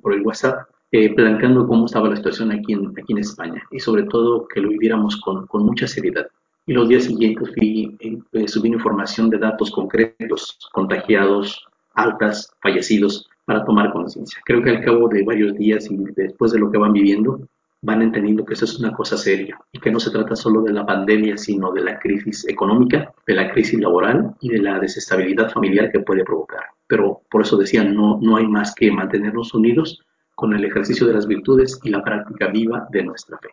por 0.00 0.14
el 0.14 0.22
WhatsApp, 0.22 0.68
eh, 0.92 1.14
planteando 1.14 1.66
cómo 1.66 1.86
estaba 1.86 2.08
la 2.08 2.16
situación 2.16 2.50
aquí 2.52 2.72
en, 2.72 2.88
aquí 2.90 3.12
en 3.12 3.18
España 3.18 3.62
y 3.70 3.78
sobre 3.78 4.02
todo 4.04 4.46
que 4.48 4.60
lo 4.60 4.68
viviéramos 4.70 5.20
con, 5.20 5.46
con 5.46 5.64
mucha 5.64 5.86
seriedad. 5.86 6.26
Y 6.66 6.72
los 6.72 6.88
días 6.88 7.04
siguientes 7.04 7.52
fui 7.54 7.96
eh, 8.00 8.48
subí 8.48 8.68
información 8.68 9.30
de 9.30 9.38
datos 9.38 9.70
concretos, 9.70 10.58
contagiados, 10.72 11.64
altas, 11.94 12.52
fallecidos, 12.60 13.29
para 13.50 13.64
tomar 13.64 13.90
conciencia. 13.92 14.40
Creo 14.44 14.62
que 14.62 14.70
al 14.70 14.80
cabo 14.80 15.08
de 15.08 15.24
varios 15.24 15.56
días 15.56 15.90
y 15.90 15.96
después 16.14 16.52
de 16.52 16.60
lo 16.60 16.70
que 16.70 16.78
van 16.78 16.92
viviendo, 16.92 17.48
van 17.82 18.00
entendiendo 18.00 18.44
que 18.44 18.54
eso 18.54 18.64
es 18.64 18.78
una 18.78 18.92
cosa 18.92 19.16
seria 19.16 19.58
y 19.72 19.80
que 19.80 19.90
no 19.90 19.98
se 19.98 20.12
trata 20.12 20.36
solo 20.36 20.62
de 20.62 20.72
la 20.72 20.86
pandemia, 20.86 21.36
sino 21.36 21.72
de 21.72 21.82
la 21.82 21.98
crisis 21.98 22.46
económica, 22.46 23.12
de 23.26 23.34
la 23.34 23.50
crisis 23.50 23.80
laboral 23.80 24.36
y 24.40 24.50
de 24.50 24.58
la 24.58 24.78
desestabilidad 24.78 25.50
familiar 25.50 25.90
que 25.90 25.98
puede 25.98 26.22
provocar. 26.22 26.62
Pero 26.86 27.22
por 27.28 27.42
eso 27.42 27.56
decía, 27.56 27.82
no, 27.82 28.20
no 28.22 28.36
hay 28.36 28.46
más 28.46 28.72
que 28.72 28.92
mantenernos 28.92 29.52
unidos 29.52 30.00
con 30.36 30.54
el 30.54 30.64
ejercicio 30.64 31.08
de 31.08 31.14
las 31.14 31.26
virtudes 31.26 31.80
y 31.82 31.90
la 31.90 32.04
práctica 32.04 32.46
viva 32.52 32.86
de 32.92 33.02
nuestra 33.02 33.36
fe. 33.38 33.48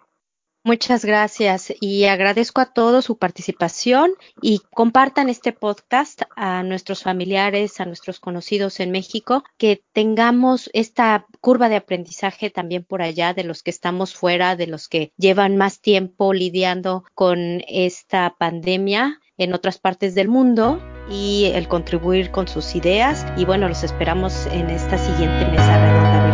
Muchas 0.67 1.05
gracias 1.05 1.73
y 1.79 2.03
agradezco 2.07 2.59
a 2.59 2.73
todos 2.73 3.05
su 3.05 3.17
participación 3.17 4.11
y 4.41 4.59
compartan 4.73 5.29
este 5.29 5.53
podcast 5.53 6.23
a 6.35 6.61
nuestros 6.61 7.03
familiares, 7.03 7.79
a 7.79 7.85
nuestros 7.85 8.19
conocidos 8.19 8.81
en 8.81 8.91
México, 8.91 9.45
que 9.57 9.81
tengamos 9.93 10.69
esta 10.73 11.25
curva 11.39 11.69
de 11.69 11.77
aprendizaje 11.77 12.49
también 12.49 12.83
por 12.83 13.01
allá 13.01 13.33
de 13.33 13.45
los 13.45 13.63
que 13.63 13.71
estamos 13.71 14.13
fuera, 14.13 14.57
de 14.57 14.67
los 14.67 14.89
que 14.89 15.13
llevan 15.15 15.55
más 15.55 15.79
tiempo 15.79 16.33
lidiando 16.33 17.05
con 17.13 17.63
esta 17.69 18.35
pandemia 18.37 19.21
en 19.37 19.53
otras 19.53 19.77
partes 19.77 20.15
del 20.15 20.27
mundo 20.27 20.81
y 21.09 21.45
el 21.55 21.69
contribuir 21.69 22.29
con 22.31 22.49
sus 22.49 22.75
ideas. 22.75 23.25
Y 23.37 23.45
bueno, 23.45 23.69
los 23.69 23.85
esperamos 23.85 24.47
en 24.47 24.69
esta 24.69 24.97
siguiente 24.97 25.45
mesa 25.45 25.77
redonda 25.77 26.27